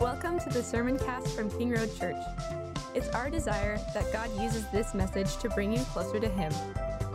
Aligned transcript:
Welcome 0.00 0.38
to 0.40 0.48
the 0.50 0.62
Sermon 0.62 0.98
Cast 0.98 1.36
from 1.36 1.50
King 1.50 1.70
Road 1.70 1.96
Church. 1.98 2.16
It's 2.94 3.08
our 3.08 3.28
desire 3.28 3.78
that 3.94 4.12
God 4.12 4.30
uses 4.40 4.66
this 4.70 4.94
message 4.94 5.36
to 5.38 5.50
bring 5.50 5.72
you 5.72 5.80
closer 5.92 6.18
to 6.18 6.28
Him. 6.28 6.52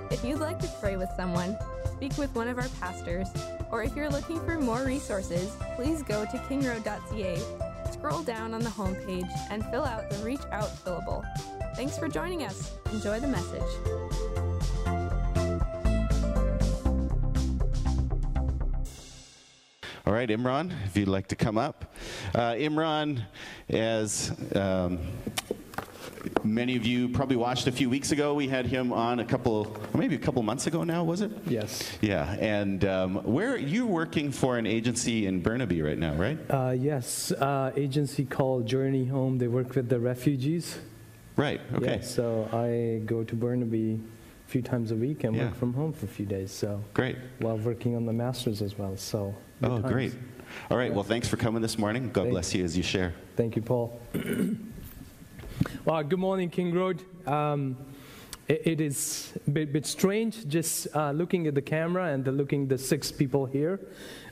If 0.10 0.24
you'd 0.24 0.40
like 0.40 0.60
to 0.60 0.68
pray 0.80 0.98
with 0.98 1.10
someone, 1.16 1.58
speak 1.94 2.18
with 2.18 2.34
one 2.36 2.48
of 2.48 2.58
our 2.58 2.68
pastors, 2.80 3.28
or 3.72 3.84
if 3.84 3.96
you're 3.96 4.10
looking 4.10 4.40
for 4.46 4.60
more 4.60 4.84
resources, 4.84 5.56
please 5.76 6.04
go 6.04 6.26
to 6.26 6.38
kingroad.ca, 6.50 7.42
scroll 7.92 8.24
down 8.24 8.54
on 8.54 8.62
the 8.62 8.70
homepage, 8.70 9.32
and 9.50 9.66
fill 9.68 9.86
out 9.86 10.10
the 10.10 10.18
Reach 10.18 10.42
Out 10.52 10.70
fillable. 10.84 11.24
Thanks 11.76 11.98
for 11.98 12.08
joining 12.08 12.44
us. 12.44 12.74
Enjoy 12.92 13.20
the 13.20 13.28
message. 13.28 14.11
Right, 20.22 20.30
Imran, 20.30 20.72
if 20.86 20.96
you'd 20.96 21.08
like 21.08 21.28
to 21.30 21.36
come 21.36 21.58
up. 21.58 21.96
Uh, 22.36 22.52
Imran, 22.52 23.24
as 23.70 24.32
um, 24.56 25.00
many 26.44 26.76
of 26.76 26.86
you 26.86 27.10
probably 27.10 27.38
watched 27.38 27.66
a 27.66 27.72
few 27.72 27.90
weeks 27.90 28.12
ago, 28.12 28.36
we 28.36 28.48
had 28.48 28.68
him 28.68 28.94
on 28.94 29.20
a 29.20 29.26
couple, 29.26 29.76
maybe 29.96 30.14
a 30.14 30.20
couple 30.20 30.44
months 30.44 30.68
ago 30.68 30.84
now, 30.84 31.04
was 31.04 31.22
it? 31.22 31.32
Yes. 31.48 31.98
Yeah, 32.02 32.34
and 32.40 32.86
um, 32.86 33.16
where 33.24 33.58
you're 33.58 33.88
working 33.88 34.32
for 34.32 34.60
an 34.60 34.68
agency 34.68 35.26
in 35.26 35.42
Burnaby 35.42 35.82
right 35.82 35.98
now, 35.98 36.14
right? 36.14 36.38
Uh, 36.52 36.76
yes, 36.78 37.32
uh, 37.32 37.72
agency 37.76 38.24
called 38.24 38.68
Journey 38.68 39.06
Home. 39.06 39.40
They 39.40 39.48
work 39.48 39.74
with 39.74 39.90
the 39.90 40.00
refugees. 40.00 40.78
Right. 41.36 41.62
Okay. 41.74 41.96
Yeah, 41.96 42.02
so 42.02 42.48
I 42.54 43.02
go 43.08 43.24
to 43.24 43.36
Burnaby 43.36 44.00
few 44.52 44.62
times 44.62 44.92
a 44.92 44.96
week 44.96 45.24
and 45.24 45.34
Yeah. 45.36 45.46
work 45.46 45.56
from 45.56 45.74
home 45.74 45.94
for 45.94 46.06
a 46.06 46.10
few 46.10 46.26
days. 46.26 46.52
So 46.52 46.84
Great. 46.94 47.16
while 47.40 47.58
working 47.58 47.96
on 47.96 48.06
the 48.06 48.12
masters 48.14 48.62
as 48.62 48.78
well. 48.78 48.98
So 48.98 49.34
Oh, 49.64 49.80
times. 49.80 49.92
great. 49.94 50.14
All 50.70 50.78
right. 50.78 50.94
Well, 50.94 51.06
thanks 51.06 51.28
for 51.30 51.38
coming 51.38 51.62
this 51.62 51.78
morning. 51.80 52.10
God 52.12 52.24
Thank- 52.24 52.32
bless 52.34 52.54
you 52.54 52.66
as 52.66 52.76
you 52.76 52.84
share. 52.84 53.14
Thank 53.38 53.56
you, 53.56 53.62
Paul. 53.62 53.98
well, 55.86 56.04
good 56.04 56.20
morning, 56.20 56.50
King 56.50 56.74
Road. 56.74 57.02
Um, 57.26 57.78
it, 58.50 58.62
it 58.66 58.82
is 58.82 59.32
a 59.48 59.52
bit, 59.52 59.72
bit 59.72 59.86
strange 59.86 60.46
just 60.50 60.88
uh, 60.94 61.12
looking 61.12 61.48
at 61.48 61.56
the 61.56 61.62
camera 61.62 62.12
and 62.12 62.26
the 62.26 62.34
looking 62.34 62.68
the 62.68 62.78
six 62.78 63.10
people 63.10 63.46
here. 63.46 63.80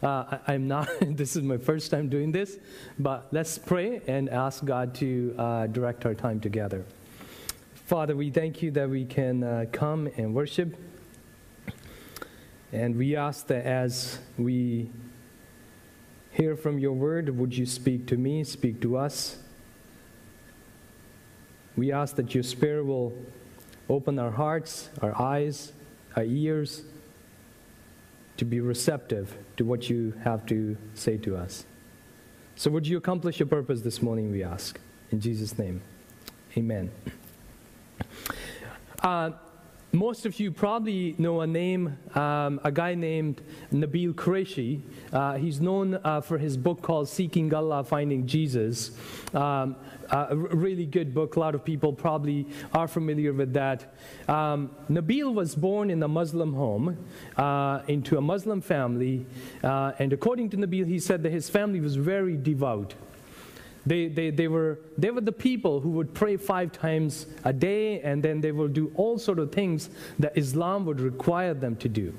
Uh, 0.04 0.08
I, 0.48 0.54
I'm 0.54 0.68
not. 0.68 0.90
this 1.02 1.38
is 1.38 1.44
my 1.44 1.58
first 1.58 1.92
time 1.92 2.10
doing 2.10 2.34
this, 2.34 2.58
but 2.98 3.28
let's 3.32 3.58
pray 3.58 4.02
and 4.08 4.28
ask 4.30 4.66
God 4.66 4.94
to 4.96 5.34
uh, 5.38 5.68
direct 5.68 6.06
our 6.06 6.14
time 6.16 6.42
together. 6.42 6.84
Father, 7.90 8.16
we 8.16 8.30
thank 8.30 8.62
you 8.62 8.70
that 8.70 8.88
we 8.88 9.04
can 9.04 9.44
uh, 9.44 9.66
come 9.72 10.08
and 10.16 10.36
worship, 10.36 10.78
and 12.72 12.96
we 12.96 13.16
ask 13.16 13.48
that 13.48 13.66
as 13.66 14.20
we 14.38 14.92
hear 16.30 16.56
from 16.56 16.78
your 16.78 16.92
word, 16.94 17.36
would 17.36 17.58
you 17.58 17.66
speak 17.66 18.06
to 18.06 18.16
me, 18.16 18.44
speak 18.44 18.80
to 18.82 18.96
us? 18.96 19.38
We 21.76 21.92
ask 21.92 22.16
that 22.18 22.36
your 22.36 22.44
Spirit 22.44 22.86
will 22.86 23.12
open 23.90 24.20
our 24.20 24.30
hearts, 24.30 24.90
our 25.02 25.20
eyes, 25.20 25.74
our 26.16 26.26
ears 26.26 26.84
to 28.38 28.46
be 28.46 28.60
receptive 28.60 29.36
to 29.58 29.66
what 29.66 29.90
you 29.90 30.14
have 30.24 30.46
to 30.46 30.78
say 30.94 31.18
to 31.18 31.36
us. 31.36 31.66
So, 32.56 32.70
would 32.70 32.86
you 32.86 32.98
accomplish 32.98 33.40
your 33.40 33.48
purpose 33.48 33.82
this 33.82 34.00
morning, 34.00 34.30
we 34.30 34.44
ask? 34.44 34.80
In 35.10 35.20
Jesus' 35.20 35.58
name, 35.58 35.82
amen. 36.56 36.92
Uh, 39.02 39.32
most 39.92 40.28
of 40.28 40.40
you 40.40 40.52
probably 40.52 41.16
know 41.18 41.42
a 41.42 41.48
name, 41.48 41.98
um, 42.14 42.60
a 42.64 42.72
guy 42.72 42.94
named 42.94 43.42
Nabil 43.74 44.14
Qureshi. 44.14 44.82
Uh, 45.12 45.34
he's 45.34 45.60
known 45.60 46.00
uh, 46.04 46.22
for 46.22 46.38
his 46.38 46.58
book 46.58 46.84
called 46.84 47.10
Seeking 47.10 47.52
Allah, 47.54 47.84
Finding 47.84 48.28
Jesus. 48.28 48.92
Um, 49.34 49.76
a 50.12 50.36
really 50.36 50.86
good 50.86 51.14
book. 51.14 51.38
A 51.38 51.40
lot 51.40 51.56
of 51.56 51.64
people 51.64 51.94
probably 51.94 52.46
are 52.74 52.88
familiar 52.88 53.34
with 53.34 53.54
that. 53.54 53.96
Um, 54.28 54.70
Nabil 54.92 55.34
was 55.34 55.56
born 55.56 55.90
in 55.90 56.04
a 56.04 56.08
Muslim 56.08 56.54
home, 56.54 56.98
uh, 57.38 57.82
into 57.88 58.18
a 58.18 58.22
Muslim 58.22 58.62
family, 58.62 59.26
uh, 59.64 59.94
and 59.98 60.14
according 60.14 60.50
to 60.52 60.58
Nabil, 60.58 60.88
he 60.88 61.00
said 61.00 61.24
that 61.24 61.32
his 61.32 61.50
family 61.50 61.80
was 61.80 61.96
very 61.96 62.38
devout. 62.38 62.94
They, 63.90 64.08
they, 64.08 64.30
they, 64.30 64.48
were, 64.48 64.78
they 65.00 65.10
were 65.10 65.22
the 65.22 65.32
people 65.32 65.80
who 65.80 65.90
would 65.92 66.14
pray 66.14 66.38
five 66.38 66.72
times 66.72 67.26
a 67.44 67.52
day 67.52 68.02
and 68.02 68.22
then 68.22 68.40
they 68.40 68.52
will 68.52 68.68
do 68.68 68.92
all 68.94 69.18
sort 69.18 69.40
of 69.40 69.52
things 69.52 69.90
that 70.20 70.38
Islam 70.38 70.86
would 70.86 71.02
require 71.02 71.56
them 71.56 71.76
to 71.78 71.90
do. 71.90 72.14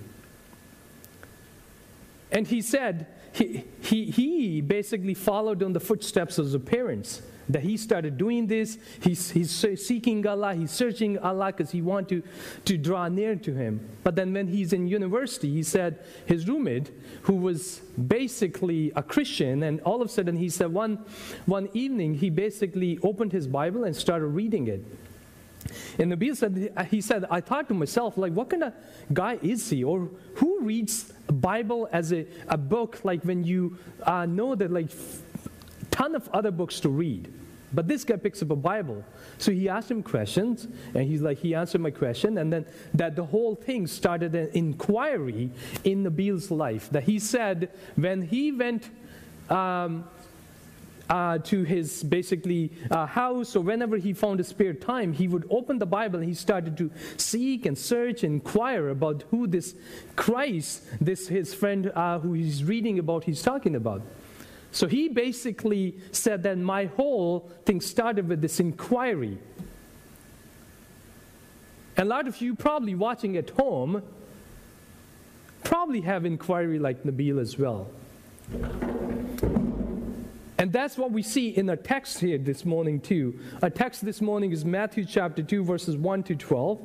And 2.32 2.48
he 2.48 2.60
said 2.60 3.06
he, 3.30 3.66
he, 3.82 4.06
he 4.06 4.60
basically 4.60 5.14
followed 5.14 5.62
on 5.62 5.72
the 5.72 5.78
footsteps 5.78 6.38
of 6.38 6.46
his 6.46 6.60
parents. 6.64 7.22
That 7.50 7.62
he 7.62 7.76
started 7.76 8.16
doing 8.16 8.46
this, 8.46 8.78
he's, 9.00 9.30
he's 9.30 9.50
seeking 9.50 10.24
Allah, 10.24 10.54
he's 10.54 10.70
searching 10.70 11.18
Allah 11.18 11.46
because 11.46 11.72
he 11.72 11.82
wanted 11.82 12.22
to, 12.22 12.28
to 12.66 12.78
draw 12.78 13.08
near 13.08 13.34
to 13.34 13.52
Him. 13.52 13.80
But 14.04 14.14
then 14.14 14.32
when 14.32 14.46
he's 14.46 14.72
in 14.72 14.86
university, 14.86 15.50
he 15.50 15.64
said 15.64 15.98
his 16.26 16.46
roommate, 16.46 16.92
who 17.22 17.34
was 17.34 17.80
basically 18.06 18.92
a 18.94 19.02
Christian, 19.02 19.64
and 19.64 19.80
all 19.80 20.00
of 20.00 20.08
a 20.08 20.12
sudden 20.12 20.36
he 20.36 20.48
said 20.48 20.72
one, 20.72 21.04
one 21.46 21.68
evening 21.74 22.14
he 22.14 22.30
basically 22.30 22.98
opened 23.02 23.32
his 23.32 23.48
Bible 23.48 23.82
and 23.82 23.96
started 23.96 24.28
reading 24.28 24.68
it. 24.68 24.84
And 25.98 26.12
Nabil 26.12 26.36
said, 26.36 26.72
he 26.88 27.00
said, 27.00 27.26
I 27.30 27.40
thought 27.40 27.68
to 27.68 27.74
myself, 27.74 28.16
like, 28.16 28.32
what 28.32 28.48
kind 28.48 28.64
of 28.64 28.74
guy 29.12 29.38
is 29.42 29.68
he? 29.68 29.84
Or 29.84 30.08
who 30.36 30.60
reads 30.60 31.12
Bible 31.26 31.88
as 31.92 32.12
a, 32.12 32.26
a 32.48 32.56
book, 32.56 33.00
like 33.02 33.24
when 33.24 33.44
you 33.44 33.76
uh, 34.04 34.24
know 34.24 34.54
that, 34.54 34.70
like, 34.70 34.90
ton 35.90 36.14
of 36.14 36.28
other 36.30 36.50
books 36.50 36.80
to 36.80 36.88
read. 36.88 37.32
But 37.72 37.86
this 37.86 38.04
guy 38.04 38.16
picks 38.16 38.42
up 38.42 38.50
a 38.50 38.56
Bible. 38.56 39.04
So 39.38 39.52
he 39.52 39.68
asked 39.68 39.90
him 39.90 40.02
questions, 40.02 40.66
and 40.94 41.04
he's 41.04 41.22
like, 41.22 41.38
he 41.38 41.54
answered 41.54 41.80
my 41.80 41.90
question, 41.90 42.38
and 42.38 42.52
then 42.52 42.66
that 42.94 43.16
the 43.16 43.24
whole 43.24 43.54
thing 43.54 43.86
started 43.86 44.34
an 44.34 44.50
inquiry 44.54 45.50
in 45.84 46.02
Nabil's 46.02 46.50
life. 46.50 46.90
That 46.90 47.04
he 47.04 47.18
said 47.18 47.70
when 47.96 48.22
he 48.22 48.52
went 48.52 48.90
um, 49.48 50.04
uh, 51.10 51.38
to 51.38 51.64
his 51.64 52.04
basically 52.04 52.70
uh, 52.90 53.04
house 53.04 53.56
or 53.56 53.60
whenever 53.60 53.96
he 53.96 54.12
found 54.12 54.38
a 54.38 54.44
spare 54.44 54.72
time, 54.72 55.12
he 55.12 55.26
would 55.26 55.44
open 55.50 55.78
the 55.78 55.86
Bible 55.86 56.20
and 56.20 56.28
he 56.28 56.34
started 56.34 56.76
to 56.76 56.90
seek 57.16 57.66
and 57.66 57.76
search 57.76 58.22
and 58.22 58.34
inquire 58.34 58.88
about 58.90 59.24
who 59.30 59.48
this 59.48 59.74
Christ, 60.14 60.84
this 61.00 61.26
his 61.26 61.52
friend 61.52 61.90
uh, 61.94 62.20
who 62.20 62.32
he's 62.34 62.62
reading 62.62 62.98
about, 63.00 63.24
he's 63.24 63.42
talking 63.42 63.74
about. 63.74 64.02
So 64.72 64.86
he 64.86 65.08
basically 65.08 65.98
said 66.12 66.42
that 66.44 66.58
my 66.58 66.86
whole 66.86 67.50
thing 67.64 67.80
started 67.80 68.28
with 68.28 68.40
this 68.40 68.60
inquiry. 68.60 69.38
And 71.96 72.06
a 72.06 72.08
lot 72.08 72.28
of 72.28 72.40
you 72.40 72.54
probably 72.54 72.94
watching 72.94 73.36
at 73.36 73.50
home 73.50 74.02
probably 75.64 76.00
have 76.02 76.24
inquiry 76.24 76.78
like 76.78 77.02
Nabil 77.02 77.40
as 77.40 77.58
well. 77.58 77.88
And 80.58 80.72
that's 80.72 80.98
what 80.98 81.10
we 81.10 81.22
see 81.22 81.48
in 81.48 81.68
our 81.70 81.76
text 81.76 82.20
here 82.20 82.38
this 82.38 82.64
morning, 82.64 83.00
too. 83.00 83.38
Our 83.62 83.70
text 83.70 84.04
this 84.04 84.20
morning 84.20 84.52
is 84.52 84.64
Matthew 84.64 85.04
chapter 85.04 85.42
2, 85.42 85.64
verses 85.64 85.96
1 85.96 86.22
to 86.24 86.36
12. 86.36 86.78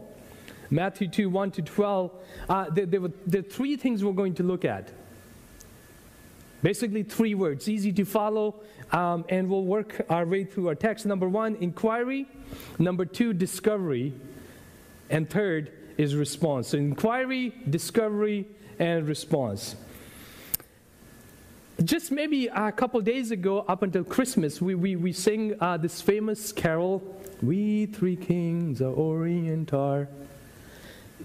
Matthew 0.69 1.07
2, 1.07 1.29
1 1.29 1.51
to 1.51 1.61
12. 1.61 2.11
Uh, 2.47 2.69
there, 2.69 2.85
there, 2.85 3.01
were, 3.01 3.11
there 3.27 3.41
are 3.41 3.43
three 3.43 3.75
things 3.75 4.03
we're 4.03 4.13
going 4.13 4.33
to 4.35 4.43
look 4.43 4.65
at. 4.65 4.91
Basically, 6.65 7.03
three 7.03 7.35
words, 7.35 7.69
easy 7.69 7.93
to 7.93 8.03
follow, 8.05 8.55
um, 8.91 9.23
and 9.29 9.47
we'll 9.47 9.65
work 9.65 10.03
our 10.09 10.25
way 10.25 10.43
through 10.43 10.67
our 10.69 10.73
text. 10.73 11.05
Number 11.05 11.29
one, 11.29 11.57
inquiry. 11.57 12.25
Number 12.79 13.05
two, 13.05 13.33
discovery. 13.33 14.13
And 15.11 15.29
third 15.29 15.71
is 15.99 16.15
response. 16.15 16.69
So, 16.69 16.79
inquiry, 16.79 17.53
discovery, 17.69 18.47
and 18.79 19.07
response. 19.07 19.75
Just 21.83 22.11
maybe 22.11 22.47
a 22.47 22.71
couple 22.71 22.99
days 23.01 23.29
ago, 23.29 23.63
up 23.67 23.83
until 23.83 24.03
Christmas, 24.03 24.59
we, 24.59 24.73
we, 24.73 24.95
we 24.95 25.13
sing 25.13 25.53
uh, 25.61 25.77
this 25.77 26.01
famous 26.01 26.51
carol, 26.51 27.03
We 27.43 27.85
Three 27.85 28.15
Kings 28.15 28.81
of 28.81 28.97
Orient 28.97 29.71
are. 29.71 30.07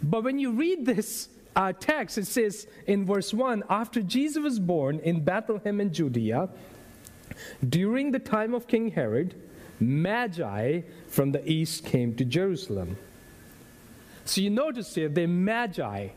But 0.02 0.22
when 0.22 0.38
you 0.38 0.52
read 0.52 0.84
this 0.84 1.31
uh, 1.56 1.73
text, 1.73 2.19
it 2.19 2.26
says 2.26 2.67
in 2.87 3.05
verse 3.05 3.35
1 3.35 3.64
After 3.69 4.02
Jesus 4.02 4.43
was 4.43 4.58
born 4.58 5.00
in 5.00 5.25
Bethlehem 5.25 5.81
in 5.81 5.93
Judea, 5.93 6.49
during 7.69 8.12
the 8.12 8.19
time 8.19 8.55
of 8.55 8.67
King 8.67 8.91
Herod, 8.91 9.35
Magi 9.81 10.82
from 11.08 11.32
the 11.32 11.50
east 11.50 11.85
came 11.85 12.14
to 12.17 12.25
Jerusalem. 12.25 12.97
So 14.25 14.41
you 14.41 14.50
notice 14.50 14.94
here, 14.94 15.08
they're 15.08 15.26
Magi. 15.26 16.08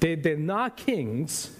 They, 0.00 0.14
they're 0.14 0.36
not 0.36 0.76
kings. 0.76 1.56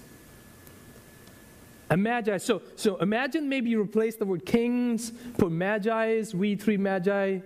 Magi. 1.95 2.37
So, 2.37 2.61
so 2.75 2.97
imagine 2.97 3.47
maybe 3.47 3.69
you 3.69 3.81
replace 3.81 4.15
the 4.15 4.25
word 4.25 4.45
kings, 4.45 5.11
put 5.37 5.51
magi's, 5.51 6.33
we 6.33 6.55
three 6.55 6.77
magi. 6.77 7.39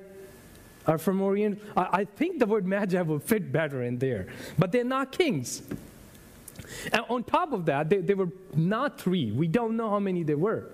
Are 0.88 0.98
from 0.98 1.22
Orient. 1.22 1.62
I, 1.76 1.88
I 1.92 2.06
think 2.06 2.40
the 2.40 2.46
word 2.46 2.66
magi 2.66 3.02
would 3.02 3.24
fit 3.24 3.52
better 3.52 3.84
in 3.84 4.00
there, 4.00 4.28
but 4.58 4.72
they're 4.72 4.84
not 4.84 5.12
kings. 5.12 5.62
And 6.92 7.04
on 7.10 7.24
top 7.24 7.54
of 7.54 7.66
that, 7.66 7.90
they, 7.90 8.14
were 8.14 8.30
not 8.56 9.00
three. 9.00 9.32
We 9.32 9.48
don't 9.48 9.78
know 9.78 9.90
how 9.90 10.00
many 10.00 10.24
there 10.24 10.38
were. 10.38 10.70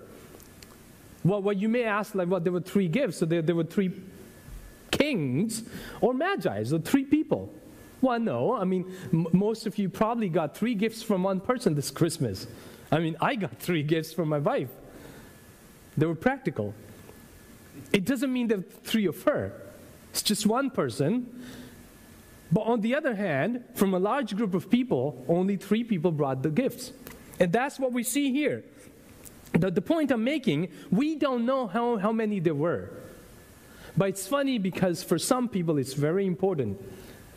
Well, 1.24 1.40
what 1.40 1.56
you 1.56 1.68
may 1.68 1.84
ask, 1.84 2.14
like, 2.14 2.28
well, 2.28 2.40
there 2.40 2.52
were 2.52 2.60
three 2.60 2.88
gifts, 2.88 3.18
so 3.18 3.26
there, 3.26 3.42
there 3.42 3.54
were 3.54 3.64
three 3.64 3.92
kings 4.90 5.64
or 6.00 6.14
magi, 6.14 6.62
so 6.64 6.78
three 6.78 7.04
people. 7.04 7.52
Well, 8.00 8.20
no. 8.20 8.54
I 8.54 8.64
mean, 8.64 8.92
m- 9.12 9.26
most 9.32 9.66
of 9.66 9.78
you 9.78 9.88
probably 9.88 10.28
got 10.28 10.56
three 10.56 10.74
gifts 10.74 11.02
from 11.02 11.22
one 11.22 11.40
person 11.40 11.74
this 11.74 11.90
Christmas. 11.90 12.46
I 12.92 12.98
mean, 12.98 13.16
I 13.20 13.34
got 13.34 13.58
three 13.58 13.82
gifts 13.94 14.12
from 14.12 14.28
my 14.28 14.38
wife. 14.38 14.68
They 15.96 16.06
were 16.06 16.14
practical. 16.14 16.74
It 17.92 18.04
doesn't 18.04 18.32
mean 18.32 18.48
that 18.48 18.84
three 18.84 19.06
of 19.06 19.22
her, 19.22 19.52
it's 20.14 20.22
just 20.22 20.46
one 20.46 20.70
person. 20.70 21.26
But 22.52 22.60
on 22.60 22.82
the 22.82 22.94
other 22.94 23.16
hand, 23.16 23.64
from 23.74 23.94
a 23.94 23.98
large 23.98 24.36
group 24.36 24.54
of 24.54 24.70
people, 24.70 25.24
only 25.26 25.56
three 25.56 25.82
people 25.82 26.12
brought 26.12 26.40
the 26.40 26.50
gifts. 26.50 26.92
And 27.40 27.52
that's 27.52 27.80
what 27.80 27.92
we 27.92 28.04
see 28.04 28.30
here. 28.30 28.62
The, 29.54 29.72
the 29.72 29.82
point 29.82 30.12
I'm 30.12 30.22
making, 30.22 30.68
we 30.92 31.16
don't 31.16 31.44
know 31.44 31.66
how, 31.66 31.96
how 31.96 32.12
many 32.12 32.38
there 32.38 32.54
were. 32.54 32.90
But 33.96 34.10
it's 34.10 34.28
funny 34.28 34.56
because 34.56 35.02
for 35.02 35.18
some 35.18 35.48
people 35.48 35.78
it's 35.78 35.94
very 35.94 36.26
important. 36.28 36.80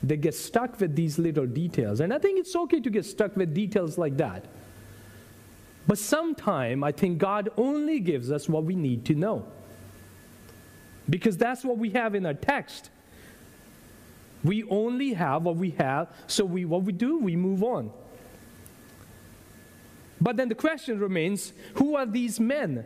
They 0.04 0.18
get 0.18 0.36
stuck 0.36 0.80
with 0.80 0.96
these 0.96 1.18
little 1.18 1.48
details. 1.48 2.00
And 2.00 2.14
I 2.14 2.20
think 2.20 2.40
it's 2.40 2.56
okay 2.56 2.80
to 2.80 2.92
get 2.92 3.08
stuck 3.08 3.36
with 3.36 3.56
details 3.56 3.98
like 3.98 4.18
that. 4.18 4.46
But 5.88 5.98
sometime 5.98 6.84
I 6.84 6.92
think 6.92 7.18
God 7.18 7.50
only 7.58 8.00
gives 8.02 8.32
us 8.32 8.48
what 8.48 8.66
we 8.66 8.76
need 8.76 9.04
to 9.06 9.16
know. 9.16 9.48
Because 11.10 11.38
that's 11.38 11.64
what 11.64 11.78
we 11.78 11.92
have 11.92 12.16
in 12.16 12.26
our 12.26 12.34
text. 12.34 12.90
We 14.44 14.64
only 14.66 15.14
have 15.14 15.44
what 15.44 15.56
we 15.56 15.72
have, 15.72 16.10
so 16.28 16.46
we, 16.46 16.66
what 16.66 16.84
we 16.84 16.94
do, 16.94 17.18
we 17.18 17.36
move 17.36 17.64
on. 17.64 17.92
But 20.20 20.38
then 20.38 20.50
the 20.50 20.56
question 20.56 21.00
remains 21.00 21.54
who 21.76 21.96
are 21.96 22.06
these 22.06 22.40
men? 22.40 22.86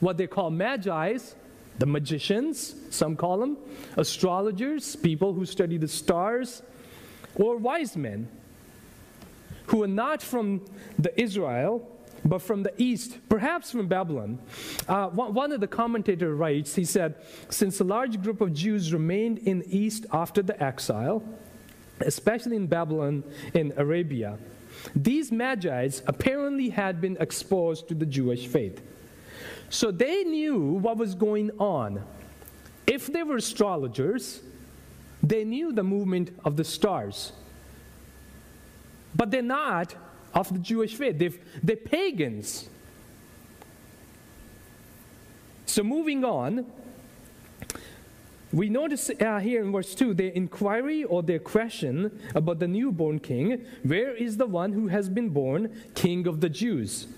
What 0.00 0.16
they 0.16 0.26
call 0.26 0.50
magi's, 0.50 1.34
the 1.78 1.86
magicians, 1.86 2.74
some 2.90 3.16
call 3.16 3.38
them, 3.38 3.56
astrologers, 3.96 4.96
people 4.96 5.32
who 5.32 5.44
study 5.44 5.78
the 5.78 5.88
stars, 5.88 6.62
or 7.34 7.56
wise 7.56 7.96
men 7.96 8.28
who 9.66 9.82
are 9.82 9.88
not 9.88 10.22
from 10.22 10.64
the 10.98 11.18
Israel 11.20 11.90
but 12.26 12.42
from 12.42 12.62
the 12.62 12.72
east, 12.76 13.18
perhaps 13.28 13.70
from 13.70 13.86
Babylon. 13.86 14.38
Uh, 14.88 15.08
one 15.08 15.52
of 15.52 15.60
the 15.60 15.66
commentators 15.66 16.36
writes, 16.36 16.74
he 16.74 16.84
said, 16.84 17.14
since 17.48 17.80
a 17.80 17.84
large 17.84 18.20
group 18.22 18.40
of 18.40 18.52
Jews 18.52 18.92
remained 18.92 19.38
in 19.38 19.60
the 19.60 19.76
east 19.76 20.06
after 20.12 20.42
the 20.42 20.60
exile, 20.62 21.22
especially 22.00 22.56
in 22.56 22.66
Babylon 22.66 23.22
in 23.54 23.72
Arabia, 23.76 24.38
these 24.94 25.32
magi's 25.32 26.02
apparently 26.06 26.68
had 26.68 27.00
been 27.00 27.16
exposed 27.20 27.88
to 27.88 27.94
the 27.94 28.06
Jewish 28.06 28.46
faith. 28.46 28.82
So 29.70 29.90
they 29.90 30.24
knew 30.24 30.58
what 30.58 30.96
was 30.96 31.14
going 31.14 31.50
on. 31.58 32.04
If 32.86 33.06
they 33.06 33.22
were 33.22 33.36
astrologers, 33.36 34.42
they 35.22 35.44
knew 35.44 35.72
the 35.72 35.82
movement 35.82 36.30
of 36.44 36.56
the 36.56 36.64
stars. 36.64 37.32
But 39.14 39.30
they're 39.30 39.42
not 39.42 39.94
of 40.36 40.52
the 40.52 40.58
Jewish 40.60 40.94
faith. 40.94 41.18
They've, 41.18 41.38
they're 41.62 41.76
pagans. 41.76 42.68
So, 45.64 45.82
moving 45.82 46.24
on, 46.24 46.66
we 48.52 48.68
notice 48.68 49.10
uh, 49.10 49.40
here 49.40 49.62
in 49.62 49.72
verse 49.72 49.94
2 49.94 50.14
their 50.14 50.30
inquiry 50.30 51.02
or 51.04 51.22
their 51.22 51.40
question 51.40 52.20
about 52.34 52.60
the 52.60 52.68
newborn 52.68 53.18
king 53.18 53.64
where 53.82 54.14
is 54.14 54.36
the 54.36 54.46
one 54.46 54.72
who 54.72 54.86
has 54.86 55.08
been 55.08 55.30
born 55.30 55.74
king 55.94 56.26
of 56.28 56.40
the 56.40 56.48
Jews? 56.48 57.08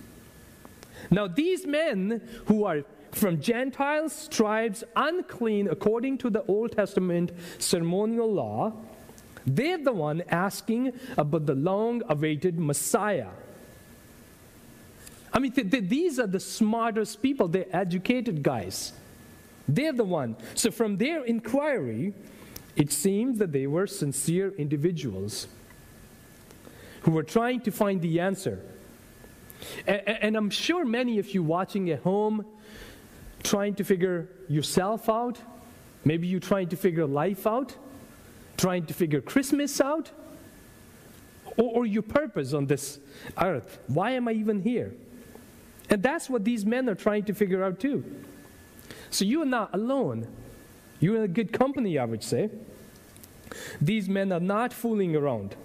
Now, 1.11 1.27
these 1.27 1.67
men 1.67 2.23
who 2.47 2.65
are 2.65 2.83
from 3.13 3.41
Gentiles, 3.41 4.29
tribes, 4.29 4.85
unclean 4.97 5.69
according 5.69 6.19
to 6.19 6.31
the 6.31 6.43
Old 6.45 6.73
Testament 6.73 7.33
ceremonial 7.59 8.33
law, 8.33 8.73
they're 9.57 9.79
the 9.79 9.93
one 9.93 10.23
asking 10.29 10.93
about 11.17 11.47
the 11.47 11.55
long 11.55 12.03
awaited 12.09 12.59
Messiah. 12.59 13.29
I 15.33 15.39
mean, 15.39 15.53
th- 15.53 15.71
th- 15.71 15.89
these 15.89 16.19
are 16.19 16.27
the 16.27 16.41
smartest 16.41 17.23
people, 17.23 17.49
they're 17.49 17.67
educated 17.73 18.43
guys. 18.43 18.93
They're 19.69 19.93
the 19.93 20.05
one. 20.05 20.37
So, 20.55 20.71
from 20.71 20.97
their 20.97 21.25
inquiry, 21.25 22.15
it 22.77 22.91
seems 22.91 23.39
that 23.39 23.53
they 23.53 23.67
were 23.67 23.87
sincere 23.87 24.55
individuals 24.57 25.47
who 27.03 27.11
were 27.11 27.23
trying 27.23 27.61
to 27.61 27.71
find 27.71 28.01
the 28.01 28.21
answer. 28.21 28.61
And, 29.87 30.01
and 30.07 30.37
I'm 30.37 30.51
sure 30.51 30.85
many 30.85 31.19
of 31.19 31.35
you 31.35 31.43
watching 31.43 31.91
at 31.91 32.01
home, 32.01 32.47
trying 33.43 33.75
to 33.75 33.85
figure 33.85 34.29
yourself 34.49 35.09
out, 35.09 35.39
maybe 36.05 36.27
you're 36.27 36.41
trying 36.41 36.69
to 36.69 36.77
figure 36.77 37.07
life 37.07 37.47
out 37.47 37.77
trying 38.59 38.85
to 38.87 38.93
figure 38.93 39.23
Christmas 39.23 39.81
out? 39.81 40.11
Or, 41.57 41.79
or 41.79 41.87
your 41.87 42.03
purpose 42.03 42.53
on 42.53 42.67
this 42.67 42.99
earth? 43.41 43.79
Why 43.87 44.11
am 44.11 44.29
I 44.29 44.33
even 44.33 44.61
here? 44.61 44.95
And 45.89 46.03
that's 46.03 46.29
what 46.29 46.45
these 46.45 46.67
men 46.67 46.89
are 46.91 46.95
trying 46.95 47.25
to 47.25 47.35
figure 47.35 47.65
out 47.65 47.81
too. 47.81 48.05
So 49.11 49.25
you 49.25 49.41
are 49.41 49.47
not 49.47 49.75
alone. 49.75 50.29
You're 51.01 51.17
in 51.17 51.23
a 51.23 51.29
good 51.29 51.53
company, 51.53 51.99
I 51.99 52.05
would 52.05 52.23
say. 52.23 52.51
These 53.81 54.09
men 54.09 54.33
are 54.33 54.41
not 54.41 54.73
fooling 54.73 55.17
around. 55.17 55.57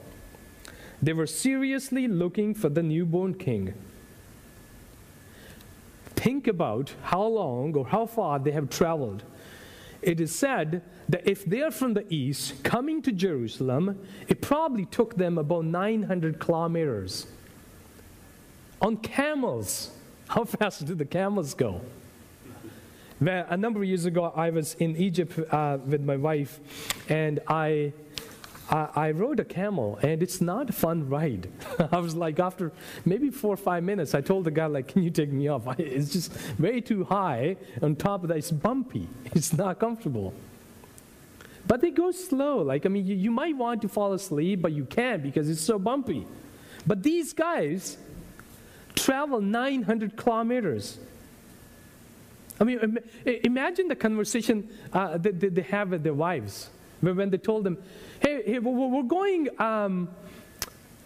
They 1.01 1.11
were 1.13 1.27
seriously 1.27 2.07
looking 2.07 2.53
for 2.53 2.69
the 2.69 2.81
newborn 2.81 3.33
king. 3.33 3.73
Think 6.15 6.47
about 6.47 6.93
how 7.01 7.23
long 7.23 7.75
or 7.75 7.85
how 7.85 8.05
far 8.05 8.39
they 8.39 8.51
have 8.51 8.69
traveled. 8.69 9.23
It 10.03 10.19
is 10.19 10.35
said 10.35 10.81
that 11.07 11.27
if 11.27 11.45
they're 11.45 11.71
from 11.71 11.93
the 11.93 12.05
east 12.13 12.63
coming 12.63 13.01
to 13.03 13.11
Jerusalem, 13.11 13.99
it 14.27 14.41
probably 14.41 14.85
took 14.85 15.15
them 15.15 15.37
about 15.37 15.65
900 15.65 16.39
kilometers 16.39 17.27
on 18.81 18.97
camels. 18.97 19.91
How 20.27 20.43
fast 20.45 20.85
do 20.85 20.95
the 20.95 21.05
camels 21.05 21.53
go? 21.53 21.81
A 23.21 23.55
number 23.55 23.81
of 23.81 23.87
years 23.87 24.05
ago, 24.05 24.33
I 24.35 24.49
was 24.49 24.73
in 24.75 24.97
Egypt 24.97 25.39
uh, 25.53 25.77
with 25.85 26.01
my 26.01 26.17
wife, 26.17 26.59
and 27.07 27.39
I 27.47 27.93
I, 28.69 28.89
I 28.95 29.11
rode 29.11 29.39
a 29.39 29.45
camel, 29.45 29.99
and 30.01 30.23
it's 30.23 30.41
not 30.41 30.69
a 30.69 30.73
fun 30.73 31.09
ride. 31.09 31.49
I 31.91 31.99
was 31.99 32.15
like, 32.15 32.39
after 32.39 32.71
maybe 33.05 33.29
four 33.29 33.53
or 33.53 33.57
five 33.57 33.83
minutes, 33.83 34.15
I 34.15 34.21
told 34.21 34.45
the 34.45 34.51
guy, 34.51 34.67
like, 34.67 34.87
can 34.87 35.03
you 35.03 35.09
take 35.09 35.31
me 35.31 35.47
off? 35.47 35.67
It's 35.79 36.11
just 36.11 36.31
way 36.59 36.81
too 36.81 37.03
high. 37.03 37.57
On 37.81 37.95
top 37.95 38.23
of 38.23 38.29
that, 38.29 38.37
it's 38.37 38.51
bumpy. 38.51 39.07
It's 39.33 39.53
not 39.53 39.79
comfortable. 39.79 40.33
But 41.67 41.81
they 41.81 41.91
go 41.91 42.11
slow. 42.11 42.61
Like, 42.61 42.85
I 42.85 42.89
mean, 42.89 43.05
you, 43.05 43.15
you 43.15 43.31
might 43.31 43.55
want 43.55 43.81
to 43.83 43.87
fall 43.87 44.13
asleep, 44.13 44.61
but 44.61 44.71
you 44.71 44.85
can't 44.85 45.23
because 45.23 45.49
it's 45.49 45.61
so 45.61 45.79
bumpy. 45.79 46.25
But 46.85 47.03
these 47.03 47.33
guys 47.33 47.97
travel 48.95 49.41
900 49.41 50.17
kilometers. 50.17 50.99
I 52.59 52.65
mean, 52.65 52.97
imagine 53.25 53.87
the 53.87 53.95
conversation 53.95 54.69
uh, 54.91 55.17
that 55.17 55.55
they 55.55 55.61
have 55.61 55.89
with 55.91 56.03
their 56.03 56.13
wives 56.13 56.69
when 57.11 57.29
they 57.29 57.37
told 57.37 57.63
them, 57.63 57.77
hey, 58.19 58.43
hey 58.45 58.59
we're 58.59 59.03
going 59.03 59.49
um, 59.59 60.09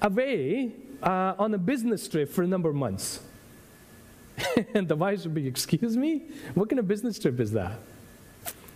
away 0.01 0.71
uh, 1.01 1.33
on 1.39 1.53
a 1.53 1.57
business 1.57 2.07
trip 2.07 2.29
for 2.29 2.43
a 2.43 2.47
number 2.47 2.69
of 2.69 2.75
months. 2.75 3.21
and 4.73 4.87
the 4.87 4.95
wives 4.95 5.23
would 5.25 5.33
be, 5.33 5.47
excuse 5.47 5.97
me? 5.97 6.23
What 6.53 6.69
kind 6.69 6.79
of 6.79 6.87
business 6.87 7.17
trip 7.17 7.39
is 7.39 7.51
that? 7.53 7.79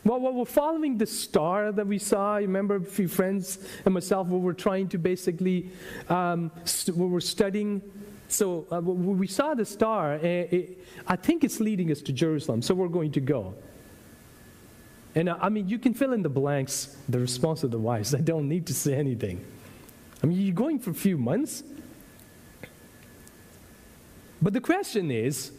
Well, 0.04 0.20
well, 0.20 0.34
we're 0.34 0.46
following 0.46 0.98
the 0.98 1.06
star 1.06 1.72
that 1.72 1.86
we 1.86 2.00
saw. 2.00 2.38
You 2.38 2.48
remember 2.48 2.78
a 2.78 2.82
few 2.82 3.08
friends 3.08 3.60
and 3.86 3.94
myself, 3.94 4.28
we 4.28 4.40
were 4.40 4.54
trying 4.54 4.88
to 4.90 4.98
basically, 4.98 5.70
um, 6.10 6.52
st- 6.64 6.98
we 6.98 7.08
were 7.08 7.22
studying. 7.22 7.84
So 8.28 8.66
uh, 8.72 8.82
we 8.82 9.28
saw 9.28 9.54
the 9.54 9.66
star. 9.66 10.16
It, 10.16 10.84
I 11.06 11.16
think 11.16 11.44
it's 11.44 11.60
leading 11.60 11.92
us 11.92 12.02
to 12.04 12.14
Jerusalem, 12.14 12.64
so 12.64 12.74
we're 12.74 12.88
going 12.88 13.12
to 13.12 13.20
go. 13.20 13.54
And 15.16 15.30
uh, 15.30 15.38
I 15.42 15.50
mean, 15.50 15.68
you 15.68 15.78
can 15.78 15.94
fill 15.94 16.14
in 16.14 16.22
the 16.22 16.30
blanks, 16.30 16.96
the 17.10 17.20
response 17.20 17.64
of 17.64 17.72
the 17.72 17.80
wives. 17.80 18.16
I 18.16 18.22
don't 18.22 18.48
need 18.48 18.68
to 18.68 18.74
say 18.74 18.96
anything. 18.96 19.46
I 20.24 20.28
mean, 20.28 20.40
you're 20.40 20.56
going 20.56 20.80
for 20.80 20.92
a 20.92 20.96
few 20.96 21.18
months. 21.18 21.64
But 24.42 24.54
the 24.54 24.62
question 24.62 25.12
is, 25.12 25.52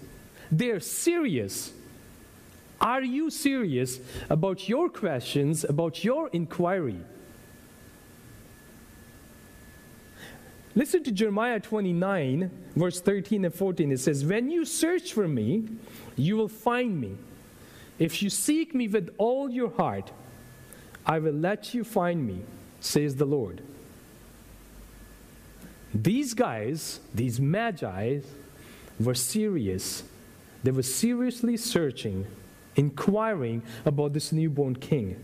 they're 0.51 0.81
serious 0.81 1.73
are 2.83 3.05
you 3.05 3.31
serious 3.31 4.01
about 4.29 4.69
your 4.69 4.89
questions, 4.89 5.63
about 5.63 6.03
your 6.03 6.29
inquiry? 6.33 6.99
Listen 10.75 11.05
to 11.05 11.13
Jeremiah 11.13 11.61
29, 11.61 12.51
verse 12.75 13.01
13 13.01 13.45
and 13.45 13.55
14. 13.55 13.93
It 13.93 14.01
says, 14.01 14.25
When 14.25 14.51
you 14.51 14.65
search 14.65 15.13
for 15.13 15.29
me, 15.29 15.69
you 16.17 16.37
will 16.37 16.49
find 16.49 17.01
me. 17.01 17.17
If 18.03 18.21
you 18.21 18.31
seek 18.31 18.75
me 18.75 18.89
with 18.89 19.15
all 19.17 19.49
your 19.49 19.71
heart, 19.71 20.11
I 21.07 21.21
will 21.21 21.35
let 21.35 21.73
you 21.73 21.85
find 21.85 22.27
me, 22.27 22.43
says 22.81 23.15
the 23.15 23.25
Lord. 23.25 23.63
These 25.95 26.35
guys, 26.35 26.99
these 27.15 27.41
magi, 27.41 28.19
were 28.99 29.15
serious. 29.15 30.03
They 30.65 30.73
were 30.73 30.83
seriously 30.83 31.57
searching, 31.57 32.27
inquiring 32.75 33.63
about 33.85 34.15
this 34.15 34.33
newborn 34.33 34.75
king. 34.75 35.23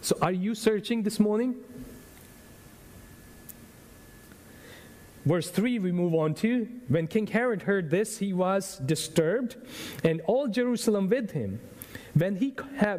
So, 0.00 0.16
are 0.22 0.30
you 0.30 0.54
searching 0.54 1.02
this 1.02 1.18
morning? 1.18 1.56
Verse 5.26 5.50
3, 5.50 5.80
we 5.80 5.90
move 5.90 6.14
on 6.14 6.34
to. 6.34 6.68
When 6.86 7.08
King 7.08 7.26
Herod 7.26 7.62
heard 7.62 7.90
this, 7.90 8.18
he 8.18 8.32
was 8.32 8.78
disturbed, 8.78 9.56
and 10.04 10.20
all 10.22 10.46
Jerusalem 10.46 11.08
with 11.08 11.32
him. 11.32 11.60
When 12.14 12.36
he, 12.36 12.50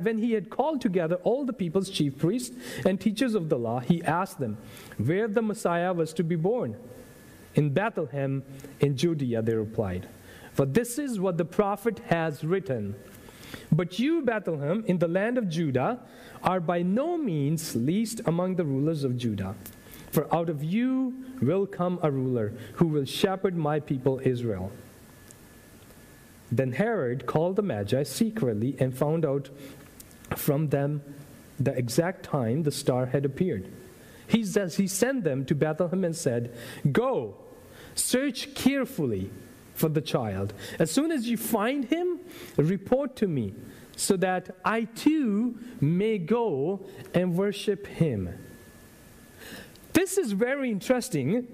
when 0.01 0.17
he 0.17 0.33
had 0.33 0.49
called 0.49 0.81
together 0.81 1.15
all 1.23 1.45
the 1.45 1.53
people's 1.53 1.89
chief 1.89 2.17
priests 2.19 2.55
and 2.85 2.99
teachers 2.99 3.33
of 3.33 3.47
the 3.47 3.57
law, 3.57 3.79
he 3.79 4.03
asked 4.03 4.39
them 4.39 4.57
where 4.97 5.29
the 5.29 5.41
Messiah 5.41 5.93
was 5.93 6.13
to 6.15 6.23
be 6.23 6.35
born. 6.35 6.75
In 7.55 7.69
Bethlehem 7.71 8.43
in 8.81 8.97
Judea, 8.97 9.41
they 9.41 9.55
replied. 9.55 10.07
For 10.51 10.65
this 10.65 10.99
is 10.99 11.19
what 11.19 11.37
the 11.37 11.45
prophet 11.45 11.99
has 12.09 12.43
written. 12.43 12.95
But 13.71 13.99
you, 13.99 14.21
Bethlehem, 14.21 14.83
in 14.85 14.97
the 14.97 15.07
land 15.07 15.37
of 15.37 15.47
Judah, 15.47 15.99
are 16.43 16.59
by 16.59 16.81
no 16.81 17.17
means 17.17 17.75
least 17.75 18.21
among 18.25 18.55
the 18.55 18.65
rulers 18.65 19.03
of 19.03 19.17
Judah. 19.17 19.55
For 20.17 20.33
out 20.33 20.49
of 20.49 20.63
you 20.63 21.13
will 21.43 21.67
come 21.67 21.99
a 22.01 22.09
ruler 22.09 22.51
who 22.77 22.87
will 22.87 23.05
shepherd 23.05 23.55
my 23.55 23.79
people 23.79 24.19
Israel. 24.23 24.71
Then 26.51 26.71
Herod 26.71 27.27
called 27.27 27.55
the 27.55 27.61
Magi 27.61 28.01
secretly 28.01 28.75
and 28.79 28.97
found 28.97 29.27
out 29.27 29.51
from 30.35 30.69
them 30.69 31.03
the 31.59 31.77
exact 31.77 32.23
time 32.23 32.63
the 32.63 32.71
star 32.71 33.05
had 33.05 33.25
appeared. 33.25 33.71
He 34.25 34.43
says 34.43 34.77
he 34.77 34.87
sent 34.87 35.23
them 35.23 35.45
to 35.45 35.53
Bethlehem 35.53 36.03
and 36.03 36.15
said, 36.15 36.51
Go, 36.91 37.35
search 37.93 38.55
carefully 38.55 39.29
for 39.75 39.87
the 39.87 40.01
child. 40.01 40.51
As 40.79 40.89
soon 40.89 41.11
as 41.11 41.29
you 41.29 41.37
find 41.37 41.85
him, 41.85 42.21
report 42.55 43.15
to 43.17 43.27
me, 43.27 43.53
so 43.95 44.17
that 44.17 44.57
I 44.65 44.85
too 44.85 45.59
may 45.79 46.17
go 46.17 46.87
and 47.13 47.37
worship 47.37 47.85
him. 47.85 48.46
This 49.97 50.19
is 50.19 50.31
very 50.31 50.69
interesting. 50.69 51.47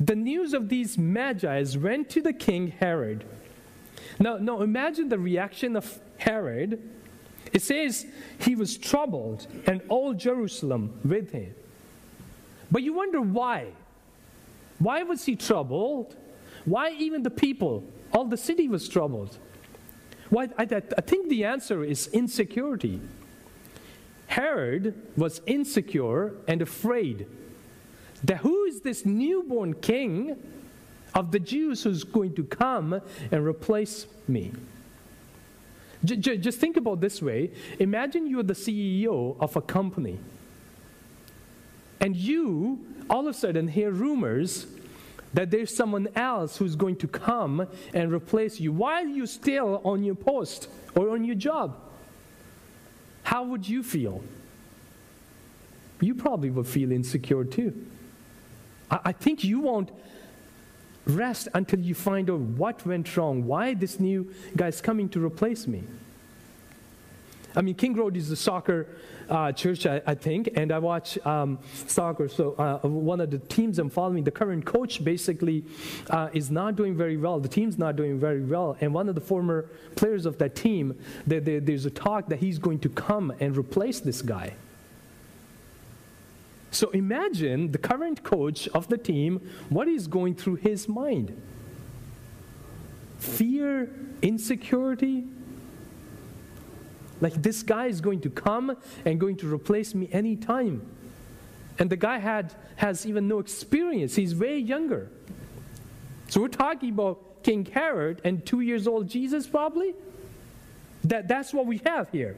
The 0.00 0.16
news 0.16 0.54
of 0.54 0.70
these 0.70 0.96
magi 0.96 1.62
went 1.78 2.08
to 2.08 2.22
the 2.22 2.32
king 2.32 2.68
Herod. 2.68 3.26
Now, 4.18 4.38
now 4.38 4.62
imagine 4.62 5.10
the 5.10 5.18
reaction 5.18 5.76
of 5.76 6.00
Herod. 6.16 6.82
It 7.52 7.60
says 7.60 8.06
he 8.38 8.56
was 8.56 8.78
troubled 8.78 9.46
and 9.66 9.82
all 9.90 10.14
Jerusalem 10.14 10.98
with 11.04 11.32
him. 11.32 11.54
But 12.72 12.84
you 12.84 12.94
wonder 12.94 13.20
why. 13.20 13.66
Why 14.78 15.02
was 15.02 15.26
he 15.26 15.36
troubled? 15.36 16.16
Why 16.64 16.92
even 16.92 17.22
the 17.22 17.28
people, 17.28 17.84
all 18.14 18.24
the 18.24 18.38
city 18.38 18.66
was 18.66 18.88
troubled? 18.88 19.36
Why, 20.30 20.48
I, 20.56 20.62
I 20.62 21.02
think 21.02 21.28
the 21.28 21.44
answer 21.44 21.84
is 21.84 22.06
insecurity. 22.06 22.98
Herod 24.28 24.94
was 25.18 25.42
insecure 25.44 26.32
and 26.48 26.62
afraid 26.62 27.26
that 28.24 28.38
who 28.38 28.64
is 28.64 28.80
this 28.80 29.04
newborn 29.06 29.74
king 29.74 30.36
of 31.14 31.32
the 31.32 31.38
Jews 31.38 31.82
who's 31.82 32.04
going 32.04 32.34
to 32.34 32.44
come 32.44 33.00
and 33.30 33.46
replace 33.46 34.06
me? 34.28 34.52
J- 36.04 36.16
j- 36.16 36.38
just 36.38 36.58
think 36.58 36.76
about 36.76 37.00
this 37.00 37.20
way. 37.20 37.50
Imagine 37.78 38.26
you're 38.26 38.42
the 38.42 38.54
CEO 38.54 39.36
of 39.40 39.56
a 39.56 39.60
company, 39.60 40.18
and 42.00 42.16
you 42.16 42.78
all 43.10 43.26
of 43.26 43.34
a 43.34 43.38
sudden 43.38 43.68
hear 43.68 43.90
rumors 43.90 44.66
that 45.34 45.50
there's 45.50 45.74
someone 45.74 46.08
else 46.16 46.56
who's 46.56 46.74
going 46.76 46.96
to 46.96 47.08
come 47.08 47.66
and 47.94 48.12
replace 48.12 48.58
you 48.58 48.72
while 48.72 49.06
you're 49.06 49.26
still 49.26 49.80
on 49.84 50.02
your 50.02 50.14
post 50.14 50.68
or 50.94 51.10
on 51.10 51.24
your 51.24 51.36
job. 51.36 51.76
How 53.22 53.44
would 53.44 53.68
you 53.68 53.82
feel? 53.82 54.22
You 56.00 56.14
probably 56.14 56.50
would 56.50 56.66
feel 56.66 56.90
insecure 56.90 57.44
too. 57.44 57.86
I, 58.90 59.12
think 59.12 59.44
you 59.44 59.60
won't 59.60 59.90
rest 61.06 61.48
until 61.54 61.80
you 61.80 61.94
find 61.94 62.30
out 62.30 62.40
what 62.40 62.84
went 62.86 63.16
wrong, 63.16 63.46
why 63.46 63.74
this 63.74 64.00
new 64.00 64.32
guy's 64.56 64.80
coming 64.80 65.08
to 65.10 65.24
replace 65.24 65.66
me. 65.66 65.84
I 67.54 67.62
mean, 67.62 67.74
King 67.74 67.94
Road 67.94 68.16
is 68.16 68.30
a 68.30 68.36
soccer 68.36 68.86
uh, 69.28 69.52
church, 69.52 69.86
I, 69.86 70.00
I, 70.06 70.14
think, 70.14 70.50
and 70.54 70.72
I 70.72 70.78
watch 70.78 71.18
um, 71.26 71.58
soccer. 71.86 72.28
So, 72.28 72.52
uh, 72.52 72.86
one 72.86 73.20
of 73.20 73.30
the 73.30 73.38
teams 73.38 73.78
I'm 73.78 73.90
following, 73.90 74.24
the 74.24 74.30
current 74.30 74.64
coach 74.64 75.02
basically 75.02 75.64
uh, 76.10 76.30
is 76.32 76.50
not 76.50 76.76
doing 76.76 76.96
very 76.96 77.16
well. 77.16 77.40
The 77.40 77.48
team's 77.48 77.78
not 77.78 77.96
doing 77.96 78.18
very 78.18 78.42
well. 78.42 78.76
And 78.80 78.92
one 78.94 79.08
of 79.08 79.14
the 79.14 79.20
former 79.20 79.66
players 79.96 80.26
of 80.26 80.38
that 80.38 80.54
team, 80.54 80.98
they, 81.26 81.38
they, 81.38 81.58
there's 81.58 81.86
a 81.86 81.90
talk 81.90 82.28
that 82.28 82.38
he's 82.38 82.58
going 82.58 82.80
to 82.80 82.88
come 82.88 83.32
and 83.40 83.56
replace 83.56 84.00
this 84.00 84.22
guy. 84.22 84.54
So 86.70 86.90
imagine 86.90 87.72
the 87.72 87.78
current 87.78 88.22
coach 88.22 88.68
of 88.68 88.88
the 88.88 88.96
team, 88.96 89.40
what 89.68 89.88
is 89.88 90.06
going 90.06 90.34
through 90.34 90.56
his 90.56 90.88
mind? 90.88 91.40
Fear, 93.18 93.90
insecurity. 94.22 95.24
Like 97.20 97.34
this 97.34 97.62
guy 97.62 97.86
is 97.86 98.00
going 98.00 98.20
to 98.20 98.30
come 98.30 98.76
and 99.04 99.20
going 99.20 99.36
to 99.38 99.52
replace 99.52 99.94
me 99.94 100.08
anytime. 100.12 100.86
And 101.78 101.90
the 101.90 101.96
guy 101.96 102.18
had, 102.18 102.54
has 102.76 103.04
even 103.04 103.26
no 103.26 103.40
experience, 103.40 104.14
he's 104.14 104.34
way 104.34 104.58
younger. 104.58 105.10
So 106.28 106.40
we're 106.40 106.48
talking 106.48 106.90
about 106.90 107.42
King 107.42 107.64
Herod 107.64 108.20
and 108.22 108.44
two 108.44 108.60
years 108.60 108.86
old 108.86 109.08
Jesus, 109.08 109.46
probably. 109.46 109.94
That, 111.04 111.26
that's 111.26 111.52
what 111.52 111.66
we 111.66 111.80
have 111.86 112.10
here. 112.10 112.36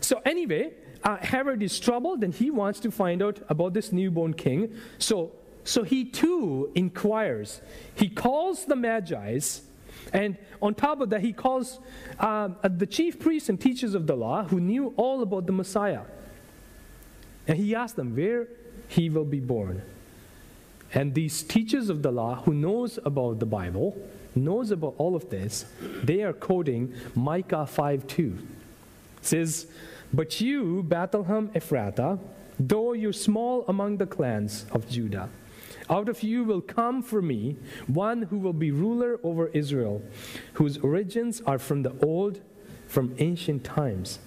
So, 0.00 0.20
anyway, 0.24 0.72
uh, 1.04 1.18
Herod 1.18 1.62
is 1.62 1.78
troubled 1.78 2.24
and 2.24 2.34
he 2.34 2.50
wants 2.50 2.80
to 2.80 2.90
find 2.90 3.22
out 3.22 3.40
about 3.48 3.74
this 3.74 3.92
newborn 3.92 4.34
king. 4.34 4.74
So, 4.98 5.32
so 5.62 5.82
he 5.82 6.04
too 6.04 6.70
inquires. 6.74 7.60
He 7.94 8.08
calls 8.08 8.64
the 8.64 8.74
Magi's, 8.74 9.62
and 10.12 10.36
on 10.60 10.74
top 10.74 11.00
of 11.00 11.10
that, 11.10 11.20
he 11.20 11.32
calls 11.32 11.78
um, 12.18 12.56
uh, 12.62 12.68
the 12.68 12.86
chief 12.86 13.18
priests 13.18 13.48
and 13.48 13.60
teachers 13.60 13.94
of 13.94 14.06
the 14.06 14.16
law 14.16 14.44
who 14.44 14.60
knew 14.60 14.94
all 14.96 15.22
about 15.22 15.46
the 15.46 15.52
Messiah. 15.52 16.02
And 17.46 17.58
he 17.58 17.74
asked 17.74 17.96
them 17.96 18.16
where 18.16 18.48
he 18.88 19.10
will 19.10 19.24
be 19.24 19.40
born. 19.40 19.82
And 20.92 21.14
these 21.14 21.42
teachers 21.42 21.88
of 21.88 22.02
the 22.02 22.12
law 22.12 22.36
who 22.36 22.54
knows 22.54 22.98
about 23.04 23.40
the 23.40 23.46
Bible, 23.46 23.96
knows 24.34 24.70
about 24.70 24.94
all 24.98 25.16
of 25.16 25.28
this, 25.30 25.64
they 26.02 26.22
are 26.22 26.32
quoting 26.32 26.94
Micah 27.14 27.66
5 27.66 28.06
2. 28.06 28.38
It 29.18 29.26
says, 29.26 29.66
but 30.14 30.40
you, 30.40 30.82
Bethlehem 30.82 31.48
Ephrathah, 31.54 32.18
though 32.58 32.92
you're 32.92 33.12
small 33.12 33.64
among 33.68 33.96
the 33.96 34.06
clans 34.06 34.66
of 34.70 34.88
Judah, 34.88 35.28
out 35.90 36.08
of 36.08 36.22
you 36.22 36.44
will 36.44 36.60
come 36.60 37.02
for 37.02 37.20
me 37.20 37.56
one 37.86 38.22
who 38.22 38.38
will 38.38 38.52
be 38.52 38.70
ruler 38.70 39.18
over 39.22 39.48
Israel, 39.48 40.02
whose 40.54 40.78
origins 40.78 41.42
are 41.46 41.58
from 41.58 41.82
the 41.82 41.94
old, 42.04 42.40
from 42.86 43.14
ancient 43.18 43.64
times. 43.64 44.18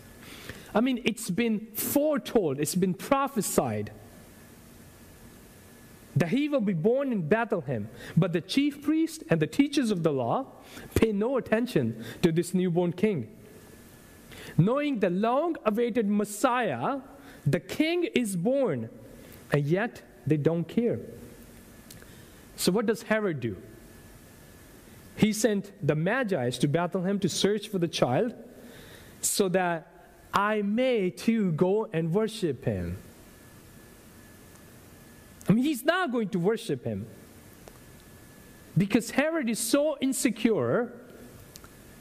I 0.76 0.82
mean, 0.82 1.02
it's 1.06 1.30
been 1.30 1.68
foretold, 1.74 2.60
it's 2.60 2.76
been 2.76 2.94
prophesied 2.94 3.92
that 6.16 6.30
he 6.30 6.50
will 6.50 6.62
be 6.62 6.74
born 6.74 7.12
in 7.12 7.28
Bethlehem. 7.28 7.90
But 8.16 8.34
the 8.34 8.42
chief 8.42 8.82
priest 8.82 9.24
and 9.30 9.40
the 9.40 9.48
teachers 9.48 9.92
of 9.92 10.04
the 10.04 10.12
law 10.12 10.48
pay 10.96 11.12
no 11.12 11.38
attention 11.38 12.04
to 12.24 12.32
this 12.32 12.54
newborn 12.54 12.94
king 12.94 13.37
knowing 14.58 15.00
the 15.00 15.10
long 15.10 15.56
awaited 15.66 16.08
Messiah, 16.08 17.00
the 17.46 17.60
king 17.60 18.04
is 18.04 18.36
born, 18.36 18.90
and 19.52 19.66
yet 19.66 20.02
they 20.26 20.38
don't 20.38 20.68
care. 20.68 21.00
So, 22.56 22.72
what 22.72 22.86
does 22.86 23.04
Herod 23.04 23.40
do? 23.40 23.58
He 25.16 25.34
sent 25.34 25.72
the 25.86 25.96
Magi 25.96 26.50
to 26.52 26.68
Bethlehem 26.68 27.20
to 27.20 27.30
search 27.30 27.70
for 27.70 27.80
the 27.80 27.88
child 27.88 28.36
so 29.22 29.50
that 29.50 29.92
I 30.34 30.62
may 30.62 31.10
too 31.10 31.52
go 31.54 31.90
and 31.92 32.14
worship 32.14 32.66
him. 32.66 32.98
I 35.50 35.54
mean, 35.54 35.64
he's 35.64 35.84
not 35.84 36.12
going 36.12 36.30
to 36.30 36.40
worship 36.40 36.84
him 36.84 37.08
because 38.78 39.12
Herod 39.12 39.50
is 39.50 39.60
so 39.60 39.98
insecure 40.00 40.94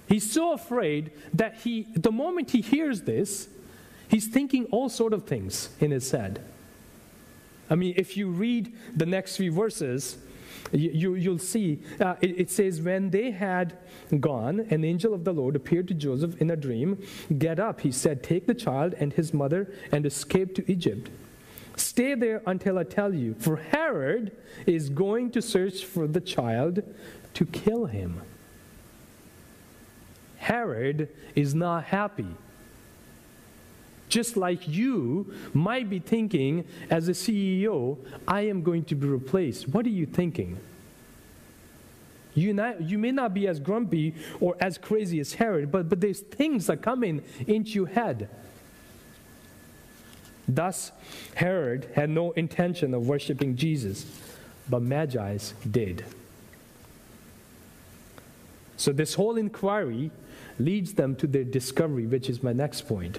He's 0.08 0.30
so 0.30 0.52
afraid 0.52 1.10
that 1.34 1.56
he, 1.56 1.86
the 1.94 2.12
moment 2.12 2.50
he 2.50 2.60
hears 2.60 3.02
this, 3.02 3.48
he's 4.08 4.28
thinking 4.28 4.66
all 4.66 4.88
sort 4.88 5.12
of 5.12 5.24
things 5.24 5.70
in 5.80 5.90
his 5.90 6.10
head. 6.10 6.42
I 7.68 7.74
mean, 7.74 7.94
if 7.96 8.16
you 8.16 8.28
read 8.28 8.72
the 8.94 9.06
next 9.06 9.36
few 9.36 9.52
verses, 9.52 10.18
You, 10.72 11.14
you, 11.14 11.30
will 11.30 11.38
see, 11.38 11.78
uh, 12.00 12.16
it, 12.20 12.40
it 12.40 12.50
says, 12.50 12.80
when 12.80 13.10
they 13.10 13.30
had 13.30 13.78
gone, 14.18 14.66
an 14.70 14.84
angel 14.84 15.14
of 15.14 15.22
the 15.22 15.32
Lord 15.32 15.54
appeared 15.54 15.86
to 15.88 15.94
Joseph 15.94 16.40
in 16.40 16.50
a 16.50 16.56
dream. 16.56 16.98
Get 17.38 17.60
up, 17.60 17.82
he 17.82 17.92
said, 17.92 18.22
take 18.22 18.46
the 18.46 18.54
child 18.54 18.94
and 18.98 19.12
his 19.12 19.32
mother 19.32 19.70
and 19.92 20.04
escape 20.04 20.56
to 20.56 20.62
Egypt. 20.66 21.08
Stay 21.76 22.16
there 22.16 22.42
until 22.46 22.78
I 22.78 22.84
tell 22.84 23.14
you, 23.14 23.34
for 23.38 23.56
Herod 23.56 24.32
is 24.66 24.90
going 24.90 25.30
to 25.32 25.40
search 25.40 25.84
for 25.84 26.08
the 26.08 26.20
child 26.20 26.82
to 27.34 27.44
kill 27.46 27.86
him. 27.86 28.22
Herod 30.46 31.08
is 31.34 31.56
not 31.56 31.86
happy. 31.86 32.28
Just 34.08 34.36
like 34.36 34.68
you 34.68 35.34
might 35.52 35.90
be 35.90 35.98
thinking 35.98 36.64
as 36.88 37.08
a 37.08 37.12
CEO, 37.12 37.98
I 38.28 38.42
am 38.42 38.62
going 38.62 38.84
to 38.84 38.94
be 38.94 39.08
replaced. 39.08 39.66
What 39.66 39.84
are 39.86 39.96
you 40.00 40.06
thinking? 40.06 40.56
You, 42.34 42.54
not, 42.54 42.80
you 42.80 42.96
may 42.96 43.10
not 43.10 43.34
be 43.34 43.48
as 43.48 43.58
grumpy 43.58 44.14
or 44.38 44.56
as 44.60 44.78
crazy 44.78 45.18
as 45.18 45.34
Herod, 45.34 45.72
but, 45.72 45.88
but 45.88 46.00
there's 46.00 46.20
things 46.20 46.68
that 46.68 46.80
come 46.80 47.02
in 47.02 47.24
into 47.48 47.70
your 47.70 47.88
head. 47.88 48.28
Thus, 50.46 50.92
Herod 51.34 51.88
had 51.96 52.08
no 52.08 52.30
intention 52.30 52.94
of 52.94 53.08
worshiping 53.08 53.56
Jesus, 53.56 54.06
but 54.70 54.80
Magi's 54.80 55.54
did. 55.68 56.04
So, 58.76 58.92
this 58.92 59.14
whole 59.14 59.36
inquiry 59.36 60.12
leads 60.58 60.94
them 60.94 61.16
to 61.16 61.26
their 61.26 61.44
discovery, 61.44 62.06
which 62.06 62.28
is 62.28 62.42
my 62.42 62.52
next 62.52 62.82
point. 62.82 63.18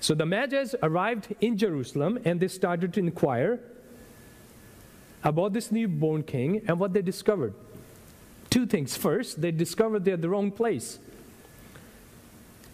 So, 0.00 0.14
the 0.14 0.26
Magi's 0.26 0.74
arrived 0.82 1.34
in 1.40 1.56
Jerusalem 1.56 2.18
and 2.24 2.40
they 2.40 2.48
started 2.48 2.92
to 2.94 3.00
inquire 3.00 3.60
about 5.22 5.52
this 5.52 5.70
newborn 5.70 6.24
king 6.24 6.62
and 6.66 6.80
what 6.80 6.92
they 6.92 7.02
discovered. 7.02 7.54
Two 8.50 8.66
things. 8.66 8.96
First, 8.96 9.40
they 9.40 9.52
discovered 9.52 10.04
they're 10.04 10.16
the 10.16 10.28
wrong 10.28 10.50
place. 10.50 10.98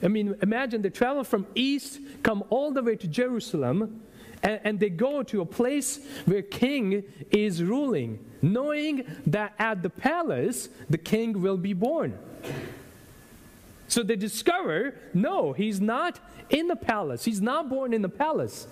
I 0.03 0.09
mean, 0.09 0.37
imagine 0.43 0.83
they 0.83 0.91
travel 0.91 1.25
from 1.25 1.47
east, 1.55 2.01
come 2.23 2.45
all 2.51 2.73
the 2.73 2.83
way 2.83 2.97
to 2.97 3.07
Jerusalem, 3.07 4.01
and, 4.43 4.61
and, 4.63 4.81
they 4.81 4.91
go 4.91 5.25
to 5.25 5.41
a 5.41 5.47
place 5.47 5.99
where 6.25 6.43
king 6.43 7.03
is 7.33 7.61
ruling, 7.61 8.25
knowing 8.41 9.05
that 9.27 9.53
at 9.59 9.83
the 9.83 9.91
palace 9.91 10.69
the 10.89 10.99
king 10.99 11.43
will 11.43 11.57
be 11.57 11.73
born. 11.73 12.17
So 13.89 14.03
they 14.03 14.17
discover 14.17 14.95
no, 15.15 15.53
he's 15.53 15.81
not 15.81 16.21
in 16.51 16.69
the 16.69 16.77
palace, 16.77 17.25
he's 17.25 17.41
not 17.41 17.69
born 17.69 17.93
in 17.93 18.03
the 18.03 18.09
palace. 18.09 18.67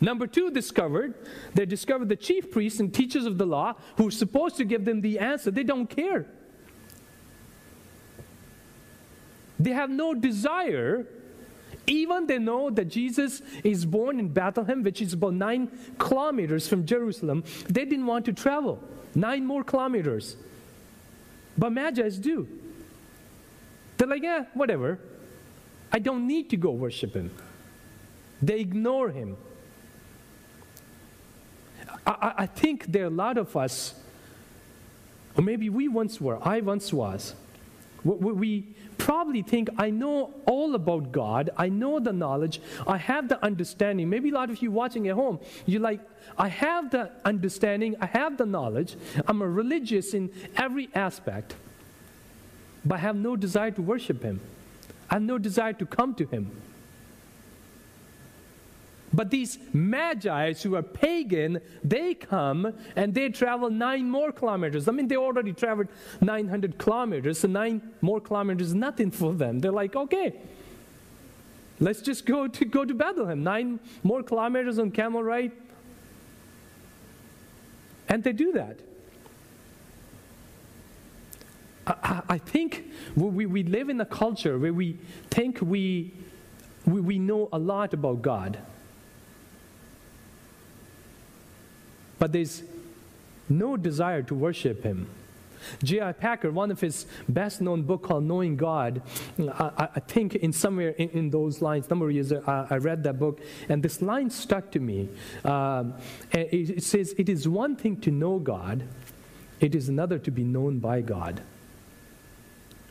Number 0.00 0.26
two, 0.26 0.50
discovered, 0.50 1.14
they 1.54 1.64
discovered 1.64 2.08
the 2.08 2.16
chief 2.16 2.50
priests 2.50 2.80
and 2.80 2.92
teachers 2.92 3.24
of 3.24 3.38
the 3.38 3.46
law 3.46 3.74
who 3.96 4.08
are 4.08 4.12
supposed 4.12 4.56
to 4.56 4.64
give 4.64 4.84
them 4.84 5.00
the 5.00 5.20
answer. 5.20 5.52
They 5.52 5.62
don't 5.62 5.86
care. 5.86 6.26
They 9.60 9.70
have 9.70 9.90
no 9.90 10.12
desire. 10.12 11.06
Even 11.86 12.26
they 12.26 12.38
know 12.38 12.68
that 12.70 12.86
Jesus 12.86 13.42
is 13.62 13.84
born 13.84 14.18
in 14.18 14.28
Bethlehem, 14.28 14.82
which 14.82 15.00
is 15.00 15.12
about 15.12 15.34
nine 15.34 15.70
kilometers 15.98 16.66
from 16.66 16.84
Jerusalem. 16.84 17.44
They 17.68 17.84
didn't 17.84 18.06
want 18.06 18.24
to 18.24 18.32
travel 18.32 18.82
nine 19.14 19.46
more 19.46 19.62
kilometers. 19.62 20.36
But 21.56 21.70
Magi's 21.70 22.18
do. 22.18 22.48
They're 23.96 24.08
like, 24.08 24.22
yeah, 24.22 24.46
whatever. 24.54 24.98
I 25.92 25.98
don't 25.98 26.26
need 26.26 26.50
to 26.50 26.56
go 26.56 26.70
worship 26.70 27.14
him. 27.14 27.30
They 28.40 28.60
ignore 28.60 29.10
him. 29.10 29.36
I, 32.06 32.34
I 32.38 32.46
think 32.46 32.86
there 32.90 33.04
are 33.04 33.08
a 33.08 33.10
lot 33.10 33.38
of 33.38 33.56
us, 33.56 33.94
or 35.36 35.42
maybe 35.42 35.68
we 35.68 35.88
once 35.88 36.20
were, 36.20 36.38
I 36.42 36.60
once 36.60 36.92
was, 36.92 37.34
we 38.04 38.66
probably 38.98 39.42
think, 39.42 39.68
I 39.78 39.90
know 39.90 40.32
all 40.46 40.74
about 40.74 41.12
God, 41.12 41.50
I 41.56 41.68
know 41.68 41.98
the 41.98 42.12
knowledge, 42.12 42.60
I 42.86 42.98
have 42.98 43.28
the 43.28 43.42
understanding. 43.44 44.08
Maybe 44.08 44.30
a 44.30 44.34
lot 44.34 44.50
of 44.50 44.62
you 44.62 44.70
watching 44.70 45.08
at 45.08 45.14
home, 45.14 45.40
you're 45.66 45.80
like, 45.80 46.00
I 46.38 46.48
have 46.48 46.90
the 46.90 47.10
understanding, 47.24 47.96
I 48.00 48.06
have 48.06 48.36
the 48.36 48.46
knowledge, 48.46 48.96
I'm 49.26 49.42
a 49.42 49.48
religious 49.48 50.14
in 50.14 50.30
every 50.56 50.88
aspect, 50.94 51.54
but 52.84 52.96
I 52.96 52.98
have 52.98 53.16
no 53.16 53.36
desire 53.36 53.70
to 53.72 53.82
worship 53.82 54.22
Him. 54.22 54.40
I 55.10 55.14
have 55.16 55.22
no 55.22 55.38
desire 55.38 55.72
to 55.74 55.86
come 55.86 56.14
to 56.14 56.24
Him. 56.24 56.50
But 59.14 59.30
these 59.30 59.58
magi's 59.74 60.62
who 60.62 60.74
are 60.74 60.82
pagan, 60.82 61.60
they 61.84 62.14
come 62.14 62.72
and 62.96 63.14
they 63.14 63.28
travel 63.28 63.68
nine 63.68 64.08
more 64.08 64.32
kilometers. 64.32 64.88
I 64.88 64.92
mean, 64.92 65.08
they 65.08 65.16
already 65.16 65.52
traveled 65.52 65.88
900 66.20 66.78
kilometers, 66.78 67.40
so 67.40 67.48
nine 67.48 67.82
more 68.00 68.20
kilometers 68.20 68.68
is 68.68 68.74
nothing 68.74 69.10
for 69.10 69.34
them. 69.34 69.60
They're 69.60 69.70
like, 69.70 69.94
okay, 69.94 70.34
let's 71.78 72.00
just 72.00 72.24
go 72.24 72.48
to, 72.48 72.64
go 72.64 72.84
to 72.84 72.94
Bethlehem. 72.94 73.42
Nine 73.42 73.80
more 74.02 74.22
kilometers 74.22 74.78
on 74.78 74.90
camel 74.90 75.22
ride. 75.22 75.52
And 78.08 78.24
they 78.24 78.32
do 78.32 78.52
that. 78.52 78.80
I, 81.86 82.22
I 82.28 82.38
think 82.38 82.90
we, 83.14 83.44
we 83.46 83.62
live 83.62 83.88
in 83.88 84.00
a 84.00 84.06
culture 84.06 84.58
where 84.58 84.72
we 84.72 84.98
think 85.30 85.58
we, 85.60 86.14
we, 86.86 87.00
we 87.00 87.18
know 87.18 87.48
a 87.52 87.58
lot 87.58 87.92
about 87.92 88.22
God. 88.22 88.58
But 92.22 92.30
there's 92.30 92.62
no 93.48 93.76
desire 93.76 94.22
to 94.22 94.32
worship 94.32 94.84
him. 94.84 95.08
J.I. 95.82 96.12
Packer, 96.12 96.52
one 96.52 96.70
of 96.70 96.80
his 96.80 97.04
best 97.28 97.60
known 97.60 97.82
book 97.82 98.04
called 98.04 98.22
Knowing 98.22 98.56
God, 98.56 99.02
I, 99.40 99.88
I 99.96 99.98
think 99.98 100.36
in 100.36 100.52
somewhere 100.52 100.90
in, 100.90 101.08
in, 101.08 101.30
those 101.30 101.60
lines, 101.60 101.90
number 101.90 102.06
of 102.06 102.12
years 102.12 102.32
I, 102.32 102.68
I, 102.70 102.76
read 102.76 103.02
that 103.02 103.18
book, 103.18 103.40
and 103.68 103.82
this 103.82 104.00
line 104.00 104.30
stuck 104.30 104.70
to 104.70 104.78
me. 104.78 105.08
Um, 105.44 105.94
it, 106.30 106.70
it 106.70 106.84
says, 106.84 107.12
It 107.18 107.28
is 107.28 107.48
one 107.48 107.74
thing 107.74 108.00
to 108.02 108.12
know 108.12 108.38
God, 108.38 108.84
it 109.58 109.74
is 109.74 109.88
another 109.88 110.20
to 110.20 110.30
be 110.30 110.44
known 110.44 110.78
by 110.78 111.00
God. 111.00 111.42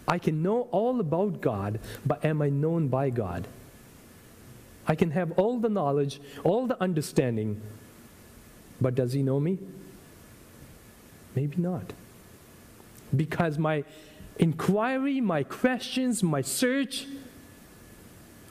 I 0.09 0.19
can 0.19 0.43
know 0.43 0.67
all 0.71 0.99
about 0.99 1.39
God, 1.39 1.79
but 2.05 2.25
am 2.25 2.41
I 2.41 2.49
known 2.49 2.89
by 2.89 3.11
God? 3.11 3.47
I 4.89 4.95
can 4.95 5.11
have 5.11 5.31
all 5.39 5.57
the 5.57 5.69
knowledge, 5.69 6.19
all 6.43 6.67
the 6.67 6.81
understanding, 6.83 7.61
but 8.81 8.95
does 8.95 9.13
he 9.13 9.21
know 9.21 9.39
me? 9.39 9.59
Maybe 11.35 11.55
not. 11.57 11.93
Because 13.15 13.57
my 13.57 13.83
inquiry, 14.39 15.21
my 15.21 15.43
questions, 15.43 16.23
my 16.23 16.41
search, 16.41 17.05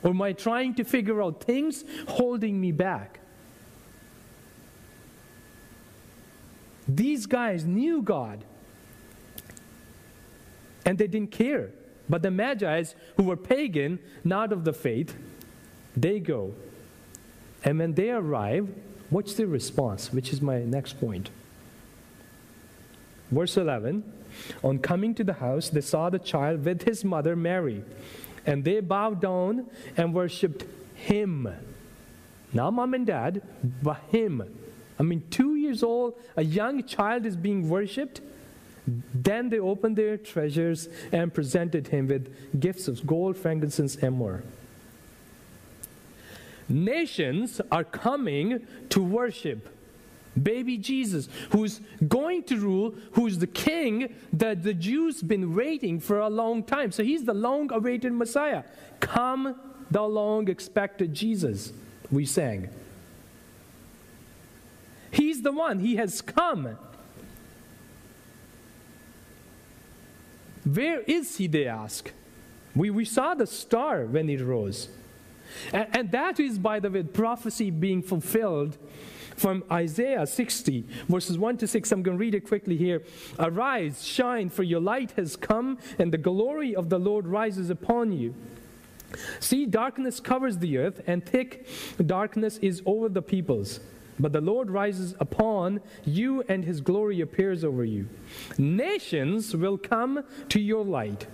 or 0.03 0.15
my 0.15 0.33
trying 0.33 0.75
to 0.75 0.85
figure 0.85 1.21
out 1.21 1.43
things 1.43 1.85
holding 2.09 2.61
me 2.61 2.73
back. 2.73 3.21
These 6.89 7.27
guys 7.27 7.65
knew 7.65 8.01
God 8.01 8.45
and 10.87 10.97
they 10.97 11.07
didn't 11.07 11.31
care. 11.31 11.71
But 12.09 12.23
the 12.23 12.31
Magi's, 12.31 12.95
who 13.17 13.25
were 13.25 13.37
pagan, 13.37 14.01
not 14.25 14.53
of 14.53 14.65
the 14.65 14.73
faith, 14.73 15.15
they 15.97 16.19
go. 16.19 16.55
And 17.63 17.79
when 17.79 17.95
they 17.95 18.11
arrive, 18.11 18.75
What's 19.11 19.35
the 19.35 19.47
response? 19.47 20.13
Which 20.13 20.33
is 20.33 20.41
my 20.41 20.61
next 20.61 21.01
point. 21.01 21.31
Verse 23.31 23.57
11 23.57 24.03
On 24.65 24.79
coming 24.79 25.15
to 25.17 25.25
the 25.25 25.35
house, 25.35 25.69
they 25.69 25.81
saw 25.81 26.11
the 26.11 26.19
child 26.19 26.65
with 26.65 26.83
his 26.83 27.05
mother 27.05 27.37
Mary, 27.37 27.83
and 28.47 28.65
they 28.65 28.81
bowed 28.81 29.21
down 29.21 29.67
and 29.97 30.15
worshiped 30.15 30.65
him. 30.95 31.49
Not 32.53 32.73
mom 32.73 32.95
and 32.95 33.07
dad, 33.07 33.43
but 33.83 34.01
him. 34.11 34.43
I 34.99 35.03
mean, 35.03 35.25
two 35.31 35.57
years 35.57 35.83
old, 35.83 36.15
a 36.37 36.45
young 36.45 36.85
child 36.85 37.27
is 37.27 37.37
being 37.37 37.69
worshiped. 37.69 38.21
Then 39.15 39.49
they 39.49 39.59
opened 39.59 39.97
their 39.97 40.17
treasures 40.17 40.89
and 41.13 41.33
presented 41.33 41.89
him 41.89 42.09
with 42.09 42.61
gifts 42.61 42.89
of 42.89 43.07
gold, 43.07 43.37
frankincense, 43.37 43.97
and 43.97 44.19
myrrh. 44.19 44.43
Nations 46.71 47.61
are 47.71 47.85
coming 47.85 48.67
to 48.89 49.03
worship 49.03 49.69
baby 50.41 50.79
Jesus, 50.79 51.29
who's 51.51 51.81
going 52.07 52.45
to 52.45 52.57
rule, 52.57 52.95
who's 53.13 53.39
the 53.39 53.47
king 53.47 54.15
that 54.33 54.63
the 54.63 54.75
Jews 54.75 55.23
been 55.23 55.55
waiting 55.55 56.01
for 56.01 56.21
a 56.21 56.29
long 56.29 56.63
time. 56.63 56.93
So 56.93 57.03
he's 57.03 57.25
the 57.25 57.35
long 57.35 57.73
awaited 57.73 58.13
Messiah. 58.13 58.65
Come, 59.01 59.59
the 59.91 60.03
long 60.03 60.49
expected 60.49 61.15
Jesus, 61.15 61.73
we 62.11 62.25
sang. 62.25 62.69
He's 65.11 65.43
the 65.43 65.53
one, 65.53 65.81
he 65.81 65.97
has 65.97 66.21
come. 66.21 66.79
Where 70.65 71.01
is 71.01 71.37
he, 71.37 71.49
they 71.49 71.67
ask? 71.67 72.13
We, 72.77 72.91
we 72.91 73.05
saw 73.05 73.35
the 73.35 73.47
star 73.47 74.05
when 74.05 74.31
it 74.31 74.41
rose. 74.41 74.89
And, 75.73 75.87
and 75.93 76.13
that 76.13 76.41
is, 76.41 76.59
by 76.59 76.81
the 76.81 76.91
way, 76.91 77.03
prophecy 77.03 77.71
being 77.71 78.03
fulfilled 78.03 78.79
from 79.37 79.65
Isaiah 79.73 80.27
60, 80.27 80.85
verses 81.09 81.39
1 81.39 81.57
to 81.59 81.67
6. 81.67 81.93
I'm 81.93 82.03
going 82.03 82.19
to 82.19 82.21
read 82.21 82.35
it 82.35 82.47
quickly 82.47 82.77
here. 82.77 83.03
Arise, 83.39 84.05
shine, 84.05 84.51
for 84.51 84.63
your 84.63 84.81
light 84.81 85.13
has 85.13 85.35
come, 85.35 85.79
and 85.99 86.13
the 86.13 86.19
glory 86.19 86.75
of 86.75 86.91
the 86.91 86.99
Lord 86.99 87.27
rises 87.27 87.71
upon 87.71 88.13
you. 88.13 88.35
See, 89.41 89.67
darkness 89.67 90.21
covers 90.21 90.59
the 90.59 90.79
earth, 90.79 91.01
and 91.07 91.25
thick 91.25 91.67
darkness 92.05 92.59
is 92.59 92.83
over 92.85 93.09
the 93.09 93.23
peoples. 93.23 93.81
But 94.19 94.33
the 94.33 94.41
Lord 94.43 94.71
rises 94.71 95.15
upon 95.19 95.81
you, 96.05 96.43
and 96.49 96.65
his 96.65 96.81
glory 96.83 97.23
appears 97.23 97.65
over 97.65 97.85
you. 97.85 98.09
Nations 98.59 99.57
will 99.57 99.79
come 99.79 100.25
to 100.51 100.61
your 100.61 100.85
light, 100.85 101.27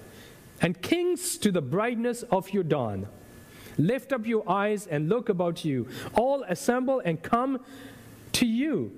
and 0.62 0.80
kings 0.80 1.36
to 1.38 1.50
the 1.50 1.60
brightness 1.60 2.22
of 2.24 2.50
your 2.50 2.62
dawn. 2.62 3.08
Lift 3.78 4.12
up 4.12 4.26
your 4.26 4.48
eyes 4.48 4.86
and 4.86 5.08
look 5.08 5.28
about 5.28 5.64
you. 5.64 5.88
All 6.14 6.42
assemble 6.44 7.00
and 7.00 7.22
come 7.22 7.60
to 8.32 8.46
you. 8.46 8.92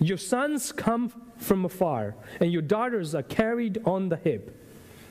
Your 0.00 0.18
sons 0.18 0.72
come 0.72 1.12
from 1.38 1.64
afar, 1.64 2.14
and 2.40 2.52
your 2.52 2.62
daughters 2.62 3.14
are 3.14 3.22
carried 3.22 3.80
on 3.84 4.08
the 4.08 4.16
hip. 4.16 4.60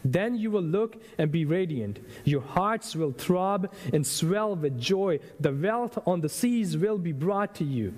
Then 0.06 0.36
you 0.36 0.52
will 0.52 0.64
look 0.64 1.02
and 1.18 1.32
be 1.32 1.46
radiant. 1.46 2.00
Your 2.26 2.42
hearts 2.42 2.96
will 2.96 3.14
throb 3.14 3.72
and 3.94 4.06
swell 4.06 4.56
with 4.56 4.80
joy. 4.80 5.20
The 5.40 5.54
wealth 5.54 5.98
on 6.06 6.20
the 6.20 6.30
seas 6.30 6.78
will 6.78 6.98
be 6.98 7.14
brought 7.14 7.56
to 7.56 7.64
you. 7.64 7.94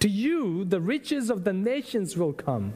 To 0.00 0.08
you, 0.08 0.64
the 0.64 0.80
riches 0.80 1.30
of 1.30 1.44
the 1.44 1.52
nations 1.52 2.16
will 2.16 2.32
come. 2.32 2.72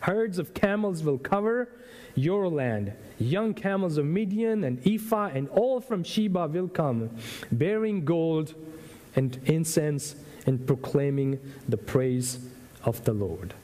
Herds 0.00 0.38
of 0.38 0.54
camels 0.54 1.04
will 1.04 1.18
cover 1.18 1.68
your 2.14 2.48
land. 2.48 2.92
Young 3.18 3.54
camels 3.54 3.96
of 3.96 4.04
Midian 4.04 4.64
and 4.64 4.84
Ephah 4.86 5.30
and 5.34 5.48
all 5.48 5.80
from 5.80 6.02
Sheba 6.02 6.48
will 6.48 6.68
come, 6.68 7.10
bearing 7.50 8.04
gold 8.04 8.54
and 9.16 9.38
incense 9.44 10.16
and 10.46 10.66
proclaiming 10.66 11.38
the 11.68 11.76
praise 11.76 12.38
of 12.84 13.04
the 13.04 13.12
Lord. 13.12 13.54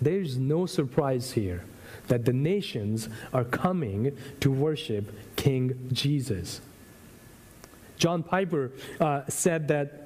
There's 0.00 0.36
no 0.36 0.66
surprise 0.66 1.32
here 1.32 1.64
that 2.08 2.24
the 2.24 2.32
nations 2.32 3.08
are 3.32 3.44
coming 3.44 4.16
to 4.40 4.50
worship 4.50 5.14
King 5.36 5.88
Jesus. 5.92 6.60
John 7.96 8.22
Piper 8.22 8.72
uh, 9.00 9.22
said 9.28 9.68
that 9.68 10.03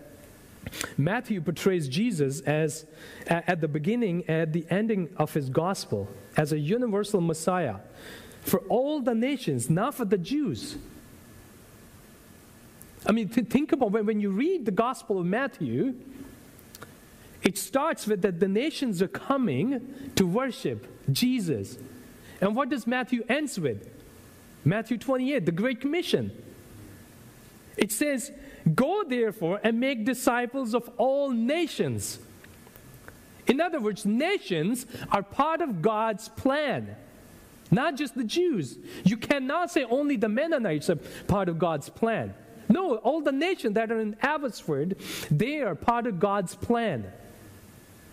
Matthew 0.97 1.41
portrays 1.41 1.89
Jesus 1.89 2.41
as, 2.41 2.87
at 3.27 3.61
the 3.61 3.69
beginning, 3.69 4.29
at 4.29 4.53
the 4.53 4.67
ending 4.71 5.09
of 5.17 5.35
his 5.35 5.49
gospel, 5.49 6.09
as 6.37 6.53
a 6.53 6.59
universal 6.59 7.21
Messiah 7.21 7.77
for 8.49 8.61
all 8.69 9.01
the 9.01 9.15
nations, 9.15 9.69
not 9.71 9.95
for 9.95 10.05
the 10.05 10.19
Jews. 10.19 10.77
I 13.07 13.13
mean, 13.13 13.29
think 13.29 13.73
about 13.73 13.93
when, 13.93 14.07
when 14.07 14.21
you 14.21 14.31
read 14.31 14.65
the 14.65 14.73
Gospel 14.73 15.21
of 15.21 15.27
Matthew, 15.27 15.95
it 17.43 17.57
starts 17.57 18.07
with 18.07 18.23
that 18.23 18.41
the 18.41 18.49
nations 18.49 19.01
are 19.01 19.09
coming 19.09 20.13
to 20.17 20.27
worship 20.27 20.87
Jesus. 21.13 21.79
And 22.41 22.57
what 22.57 22.69
does 22.69 22.87
Matthew 22.87 23.25
ends 23.29 23.59
with? 23.59 23.89
Matthew 24.65 24.99
28, 24.99 25.47
the 25.47 25.53
Great 25.53 25.81
Commission. 25.81 26.33
It 27.77 27.93
says, 27.93 28.33
Go 28.75 29.05
therefore 29.05 29.61
and 29.63 29.79
make 29.79 30.05
disciples 30.05 30.75
of 30.75 30.91
all 30.97 31.31
nations. 31.31 32.19
In 33.47 33.61
other 33.61 33.81
words, 33.81 34.05
nations 34.05 34.87
are 35.11 35.23
part 35.23 35.61
of 35.61 35.81
God's 35.81 36.29
plan, 36.29 36.97
not 37.71 37.97
just 37.97 38.15
the 38.15 38.25
Jews. 38.25 38.79
You 39.05 39.17
cannot 39.17 39.71
say 39.71 39.85
only 39.85 40.17
the 40.17 40.29
Mennonites 40.29 40.91
are 40.91 40.99
part 41.27 41.49
of 41.49 41.59
God's 41.59 41.89
plan. 41.89 42.35
No, 42.69 42.97
all 42.97 43.23
the 43.23 43.33
nations 43.33 43.75
that 43.75 43.91
are 43.91 44.01
in 44.01 44.17
Abbotsford, 44.21 44.97
they 45.31 45.61
are 45.61 45.75
part 45.75 46.07
of 46.07 46.21
God's 46.21 46.55
plan. 46.55 47.11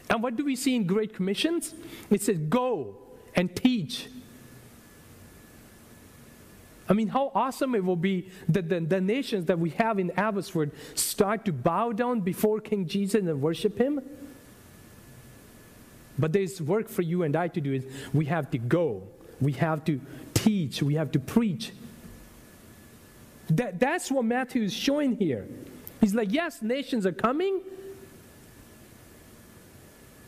And 0.09 0.23
what 0.23 0.37
do 0.37 0.45
we 0.45 0.55
see 0.55 0.75
in 0.75 0.85
Great 0.85 1.13
Commissions? 1.13 1.73
It 2.09 2.21
says, 2.21 2.37
Go 2.37 2.95
and 3.35 3.53
teach 3.53 4.07
I 6.87 6.93
mean, 6.93 7.07
how 7.07 7.31
awesome 7.33 7.73
it 7.73 7.83
will 7.83 7.95
be 7.95 8.29
that 8.49 8.69
the, 8.69 8.79
the 8.79 9.01
nations 9.01 9.45
that 9.45 9.57
we 9.57 9.71
have 9.71 9.97
in 9.97 10.11
Abbotsford 10.11 10.71
start 10.93 11.45
to 11.45 11.53
bow 11.53 11.91
down 11.91 12.21
before 12.21 12.59
King 12.59 12.85
Jesus 12.87 13.21
and 13.21 13.41
worship 13.41 13.77
him. 13.79 14.01
But 16.17 16.31
there's 16.31 16.61
work 16.61 16.87
for 16.87 17.01
you 17.01 17.23
and 17.23 17.35
I 17.35 17.47
to 17.49 17.59
do 17.59 17.73
is 17.73 17.85
we 18.13 18.25
have 18.25 18.51
to 18.51 18.57
go. 18.57 19.03
We 19.41 19.53
have 19.53 19.83
to 19.85 19.99
teach. 20.33 20.83
We 20.83 20.93
have 20.93 21.11
to 21.13 21.19
preach. 21.19 21.71
That, 23.49 23.79
that's 23.79 24.11
what 24.11 24.25
Matthew 24.25 24.63
is 24.63 24.73
showing 24.73 25.17
here. 25.17 25.47
He's 26.01 26.13
like, 26.13 26.31
yes, 26.31 26.61
nations 26.61 27.05
are 27.05 27.11
coming. 27.11 27.61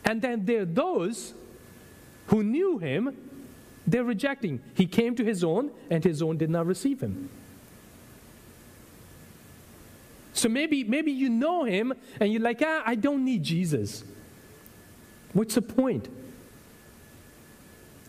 And 0.04 0.20
then 0.20 0.44
there 0.44 0.62
are 0.62 0.66
those 0.66 1.34
who 2.26 2.42
knew 2.42 2.78
him 2.78 3.16
they're 3.88 4.04
rejecting. 4.04 4.60
He 4.74 4.86
came 4.86 5.14
to 5.16 5.24
his 5.24 5.42
own, 5.42 5.70
and 5.90 6.04
his 6.04 6.20
own 6.20 6.36
did 6.36 6.50
not 6.50 6.66
receive 6.66 7.00
him. 7.00 7.30
So 10.34 10.48
maybe, 10.48 10.84
maybe 10.84 11.10
you 11.10 11.28
know 11.30 11.64
him 11.64 11.94
and 12.20 12.32
you're 12.32 12.42
like, 12.42 12.62
ah, 12.64 12.82
I 12.86 12.94
don't 12.94 13.24
need 13.24 13.42
Jesus. 13.42 14.04
What's 15.32 15.56
the 15.56 15.62
point? 15.62 16.08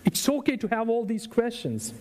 It's 0.06 0.30
okay 0.30 0.56
to 0.58 0.68
have 0.68 0.90
all 0.90 1.06
these 1.06 1.26
questions. 1.26 1.94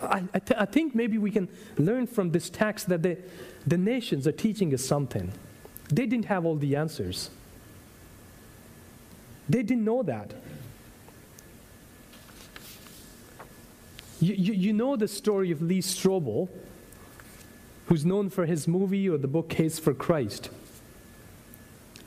I, 0.00 0.22
I, 0.32 0.38
th- 0.38 0.58
I 0.58 0.64
think 0.64 0.94
maybe 0.94 1.18
we 1.18 1.30
can 1.30 1.48
learn 1.76 2.06
from 2.06 2.30
this 2.30 2.48
text 2.48 2.88
that 2.88 3.02
the, 3.02 3.18
the 3.66 3.76
nations 3.76 4.26
are 4.26 4.32
teaching 4.32 4.72
us 4.72 4.84
something. 4.84 5.30
They 5.88 6.06
didn't 6.06 6.26
have 6.26 6.46
all 6.46 6.56
the 6.56 6.76
answers, 6.76 7.30
they 9.48 9.62
didn't 9.62 9.84
know 9.84 10.02
that. 10.04 10.32
You, 14.20 14.34
you, 14.34 14.52
you 14.52 14.72
know 14.72 14.96
the 14.96 15.08
story 15.08 15.50
of 15.50 15.62
Lee 15.62 15.80
Strobel, 15.80 16.48
who's 17.86 18.04
known 18.04 18.30
for 18.30 18.46
his 18.46 18.66
movie 18.66 19.08
or 19.08 19.16
the 19.16 19.28
book 19.28 19.48
Case 19.48 19.78
for 19.78 19.94
Christ. 19.94 20.50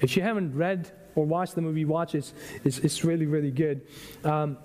If 0.01 0.17
you 0.17 0.23
haven't 0.23 0.55
read 0.55 0.91
or 1.15 1.25
watched 1.25 1.55
the 1.55 1.61
movie, 1.61 1.85
watch 1.85 2.15
it. 2.15 2.31
It's, 2.63 2.79
it's 2.79 3.03
really, 3.03 3.25
really 3.25 3.51
good. 3.51 3.81
Um, 4.23 4.57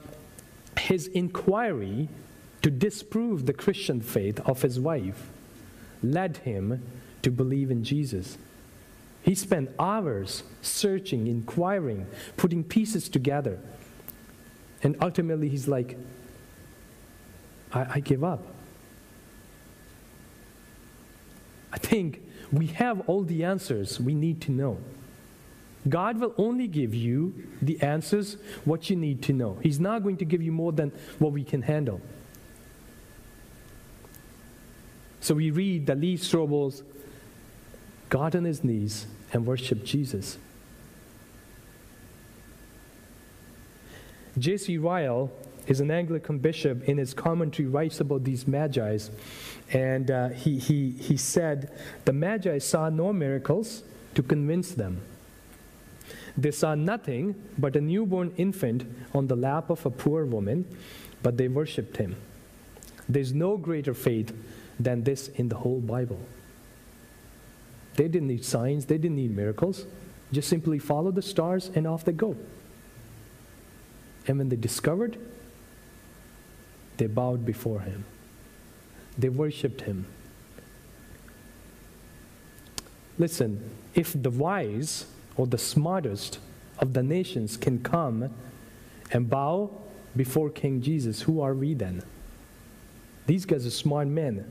his 0.78 1.06
inquiry 1.08 2.08
to 2.62 2.70
disprove 2.70 3.46
the 3.46 3.52
Christian 3.52 4.00
faith 4.00 4.40
of 4.40 4.62
his 4.62 4.80
wife 4.80 5.28
led 6.02 6.38
him 6.38 6.82
to 7.22 7.30
believe 7.30 7.70
in 7.70 7.84
Jesus. 7.84 8.38
He 9.22 9.34
spent 9.34 9.70
hours 9.78 10.42
searching, 10.62 11.26
inquiring, 11.26 12.06
putting 12.36 12.64
pieces 12.64 13.08
together. 13.08 13.58
And 14.82 14.96
ultimately, 15.02 15.48
he's 15.48 15.66
like, 15.66 15.96
I, 17.72 17.86
I 17.94 18.00
give 18.00 18.24
up. 18.24 18.46
I 21.72 21.78
think 21.78 22.22
we 22.52 22.68
have 22.68 23.08
all 23.08 23.22
the 23.22 23.44
answers 23.44 24.00
we 24.00 24.14
need 24.14 24.40
to 24.42 24.52
know. 24.52 24.78
God 25.88 26.18
will 26.18 26.34
only 26.36 26.66
give 26.66 26.94
you 26.94 27.34
the 27.62 27.80
answers, 27.80 28.38
what 28.64 28.90
you 28.90 28.96
need 28.96 29.22
to 29.22 29.32
know. 29.32 29.58
He's 29.62 29.78
not 29.78 30.02
going 30.02 30.16
to 30.16 30.24
give 30.24 30.42
you 30.42 30.52
more 30.52 30.72
than 30.72 30.90
what 31.18 31.32
we 31.32 31.44
can 31.44 31.62
handle. 31.62 32.00
So 35.20 35.34
we 35.34 35.50
read 35.50 35.86
that 35.86 35.98
Lee 35.98 36.16
Strobel's 36.16 36.82
got 38.08 38.34
on 38.34 38.44
his 38.44 38.64
knees 38.64 39.06
and 39.32 39.46
worshiped 39.46 39.84
Jesus. 39.84 40.38
J.C. 44.38 44.78
Ryle 44.78 45.30
is 45.66 45.80
an 45.80 45.90
Anglican 45.90 46.38
bishop. 46.38 46.88
In 46.88 46.98
his 46.98 47.14
commentary, 47.14 47.68
writes 47.68 48.00
about 48.00 48.24
these 48.24 48.46
magi. 48.46 48.98
and 49.72 50.10
uh, 50.10 50.28
he, 50.28 50.58
he, 50.58 50.90
he 50.90 51.16
said 51.16 51.72
the 52.04 52.12
magi 52.12 52.58
saw 52.58 52.88
no 52.88 53.12
miracles 53.12 53.82
to 54.14 54.22
convince 54.22 54.72
them. 54.72 55.00
They 56.36 56.50
saw 56.50 56.74
nothing 56.74 57.34
but 57.58 57.76
a 57.76 57.80
newborn 57.80 58.32
infant 58.36 58.84
on 59.14 59.26
the 59.26 59.36
lap 59.36 59.70
of 59.70 59.84
a 59.86 59.90
poor 59.90 60.24
woman, 60.24 60.66
but 61.22 61.36
they 61.36 61.48
worshipped 61.48 61.96
him. 61.96 62.16
There's 63.08 63.32
no 63.32 63.56
greater 63.56 63.94
faith 63.94 64.34
than 64.78 65.04
this 65.04 65.28
in 65.28 65.48
the 65.48 65.56
whole 65.56 65.80
Bible. 65.80 66.20
They 67.94 68.08
didn't 68.08 68.28
need 68.28 68.44
signs, 68.44 68.84
they 68.84 68.98
didn't 68.98 69.16
need 69.16 69.34
miracles. 69.34 69.86
Just 70.32 70.48
simply 70.48 70.78
follow 70.78 71.10
the 71.10 71.22
stars 71.22 71.70
and 71.74 71.86
off 71.86 72.04
they 72.04 72.12
go. 72.12 72.36
And 74.26 74.38
when 74.38 74.48
they 74.48 74.56
discovered 74.56 75.16
they 76.96 77.06
bowed 77.06 77.44
before 77.44 77.80
him, 77.80 78.04
they 79.18 79.28
worshiped 79.28 79.82
him. 79.82 80.06
Listen, 83.18 83.70
if 83.94 84.14
the 84.20 84.30
wise 84.30 85.06
or 85.36 85.46
the 85.46 85.58
smartest 85.58 86.38
of 86.78 86.92
the 86.92 87.02
nations 87.02 87.56
can 87.56 87.82
come 87.82 88.30
and 89.10 89.30
bow 89.30 89.70
before 90.14 90.50
King 90.50 90.82
Jesus, 90.82 91.22
who 91.22 91.40
are 91.40 91.54
we 91.54 91.74
then? 91.74 92.02
These 93.26 93.44
guys 93.44 93.66
are 93.66 93.70
smart 93.70 94.08
men. 94.08 94.48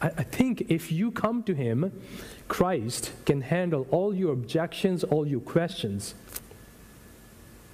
I, 0.00 0.08
I 0.08 0.22
think 0.22 0.66
if 0.68 0.90
you 0.90 1.10
come 1.10 1.42
to 1.44 1.54
Him, 1.54 1.92
Christ 2.48 3.12
can 3.24 3.42
handle 3.42 3.86
all 3.90 4.14
your 4.14 4.32
objections, 4.32 5.04
all 5.04 5.26
your 5.26 5.40
questions. 5.40 6.14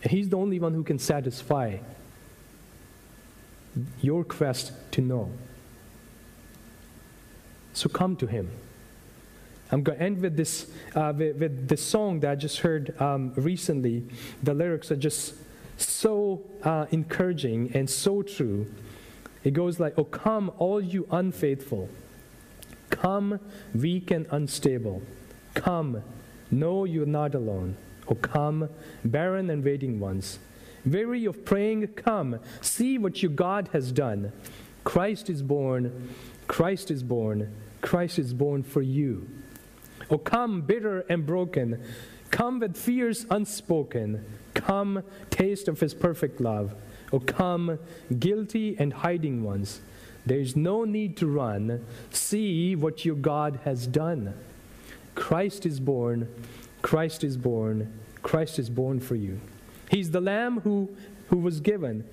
He's 0.08 0.28
the 0.28 0.36
only 0.36 0.58
one 0.58 0.72
who 0.74 0.82
can 0.82 0.98
satisfy 0.98 1.78
your 4.00 4.24
quest 4.24 4.72
to 4.92 5.00
know. 5.00 5.30
So 7.72 7.88
come 7.88 8.16
to 8.16 8.26
Him. 8.26 8.50
I'm 9.72 9.82
going 9.82 9.98
to 9.98 10.04
end 10.04 10.20
with 10.20 10.36
this, 10.36 10.70
uh, 10.94 11.12
with, 11.16 11.36
with 11.36 11.68
this 11.68 11.84
song 11.84 12.20
that 12.20 12.30
I 12.30 12.34
just 12.34 12.58
heard 12.60 13.00
um, 13.00 13.32
recently. 13.36 14.04
The 14.42 14.52
lyrics 14.52 14.90
are 14.90 14.96
just 14.96 15.34
so 15.76 16.42
uh, 16.64 16.86
encouraging 16.90 17.70
and 17.74 17.88
so 17.88 18.22
true. 18.22 18.66
It 19.44 19.52
goes 19.52 19.78
like, 19.78 19.94
Oh, 19.96 20.04
come, 20.04 20.50
all 20.58 20.80
you 20.80 21.06
unfaithful. 21.10 21.88
Come, 22.90 23.38
weak 23.74 24.10
and 24.10 24.26
unstable. 24.30 25.02
Come, 25.54 26.02
know 26.50 26.84
you're 26.84 27.06
not 27.06 27.34
alone. 27.34 27.76
Oh, 28.10 28.16
come, 28.16 28.68
barren 29.04 29.48
and 29.48 29.64
waiting 29.64 30.00
ones. 30.00 30.40
Weary 30.84 31.26
of 31.26 31.44
praying, 31.44 31.86
come, 31.88 32.40
see 32.60 32.98
what 32.98 33.22
your 33.22 33.30
God 33.30 33.68
has 33.72 33.92
done. 33.92 34.32
Christ 34.82 35.30
is 35.30 35.42
born, 35.42 36.10
Christ 36.48 36.90
is 36.90 37.02
born, 37.02 37.54
Christ 37.80 38.18
is 38.18 38.34
born 38.34 38.62
for 38.64 38.82
you. 38.82 39.28
Oh, 40.10 40.18
come, 40.18 40.62
bitter 40.62 41.00
and 41.08 41.24
broken. 41.24 41.80
Come 42.30 42.58
with 42.58 42.76
fears 42.76 43.26
unspoken. 43.30 44.24
Come, 44.54 45.04
taste 45.30 45.68
of 45.68 45.78
his 45.78 45.94
perfect 45.94 46.40
love. 46.40 46.74
Oh, 47.12 47.20
come, 47.20 47.78
guilty 48.18 48.76
and 48.78 48.92
hiding 48.92 49.44
ones. 49.44 49.80
There 50.26 50.40
is 50.40 50.56
no 50.56 50.84
need 50.84 51.16
to 51.18 51.26
run. 51.26 51.84
See 52.10 52.74
what 52.74 53.04
your 53.04 53.14
God 53.14 53.60
has 53.64 53.86
done. 53.86 54.34
Christ 55.14 55.64
is 55.64 55.78
born. 55.78 56.28
Christ 56.82 57.22
is 57.22 57.36
born. 57.36 57.99
Christ 58.22 58.58
is 58.58 58.70
born 58.70 59.00
for 59.00 59.14
you. 59.14 59.40
He's 59.90 60.10
the 60.10 60.20
Lamb 60.20 60.60
who, 60.60 60.88
who 61.28 61.38
was 61.38 61.60
given, 61.60 62.04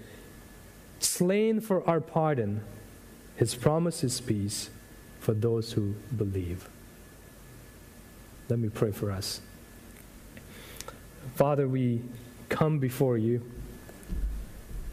slain 1.00 1.60
for 1.62 1.88
our 1.88 2.02
pardon. 2.02 2.62
His 3.36 3.54
promise 3.54 4.04
is 4.04 4.20
peace 4.20 4.70
for 5.20 5.34
those 5.34 5.74
who 5.74 5.96
believe. 6.16 6.68
Let 8.50 8.60
me 8.60 8.70
pray 8.70 8.92
for 8.92 9.12
us. 9.12 9.42
Father, 11.36 11.68
we 11.68 12.02
come 12.50 12.80
before 12.80 13.18
you 13.18 13.44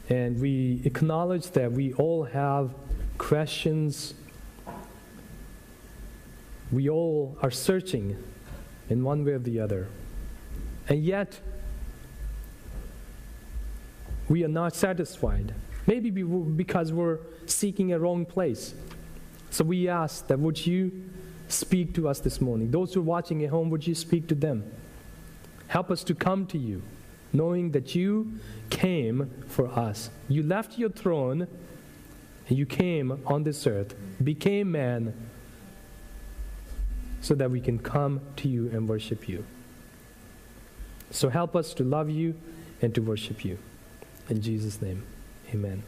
and 0.08 0.38
we 0.40 0.82
acknowledge 0.84 1.50
that 1.52 1.72
we 1.72 1.94
all 1.94 2.24
have 2.24 2.74
questions. 3.16 4.14
We 6.70 6.90
all 6.90 7.38
are 7.40 7.50
searching 7.50 8.22
in 8.90 9.02
one 9.02 9.24
way 9.24 9.32
or 9.32 9.38
the 9.38 9.60
other. 9.60 9.88
And 10.88 11.02
yet, 11.02 11.40
we 14.28 14.44
are 14.44 14.48
not 14.48 14.74
satisfied. 14.74 15.54
Maybe 15.86 16.10
because 16.10 16.92
we're 16.92 17.18
seeking 17.46 17.92
a 17.92 17.98
wrong 17.98 18.24
place. 18.24 18.74
So 19.50 19.64
we 19.64 19.88
ask 19.88 20.26
that 20.28 20.38
would 20.38 20.66
you 20.66 21.10
speak 21.48 21.94
to 21.94 22.08
us 22.08 22.20
this 22.20 22.40
morning? 22.40 22.70
Those 22.70 22.94
who 22.94 23.00
are 23.00 23.04
watching 23.04 23.44
at 23.44 23.50
home, 23.50 23.70
would 23.70 23.86
you 23.86 23.94
speak 23.94 24.26
to 24.28 24.34
them? 24.34 24.70
Help 25.68 25.90
us 25.90 26.02
to 26.04 26.14
come 26.14 26.46
to 26.46 26.58
you, 26.58 26.82
knowing 27.32 27.70
that 27.72 27.94
you 27.94 28.38
came 28.70 29.30
for 29.46 29.68
us. 29.68 30.10
You 30.28 30.42
left 30.42 30.78
your 30.78 30.88
throne 30.88 31.46
and 32.48 32.58
you 32.58 32.66
came 32.66 33.22
on 33.26 33.44
this 33.44 33.66
earth, 33.66 33.94
became 34.22 34.72
man, 34.72 35.14
so 37.20 37.34
that 37.34 37.50
we 37.50 37.60
can 37.60 37.78
come 37.78 38.20
to 38.36 38.48
you 38.48 38.68
and 38.70 38.88
worship 38.88 39.28
you. 39.28 39.44
So 41.14 41.28
help 41.28 41.54
us 41.54 41.72
to 41.74 41.84
love 41.84 42.10
you 42.10 42.34
and 42.82 42.92
to 42.96 43.00
worship 43.00 43.44
you. 43.44 43.58
In 44.28 44.42
Jesus' 44.42 44.82
name, 44.82 45.06
amen. 45.54 45.84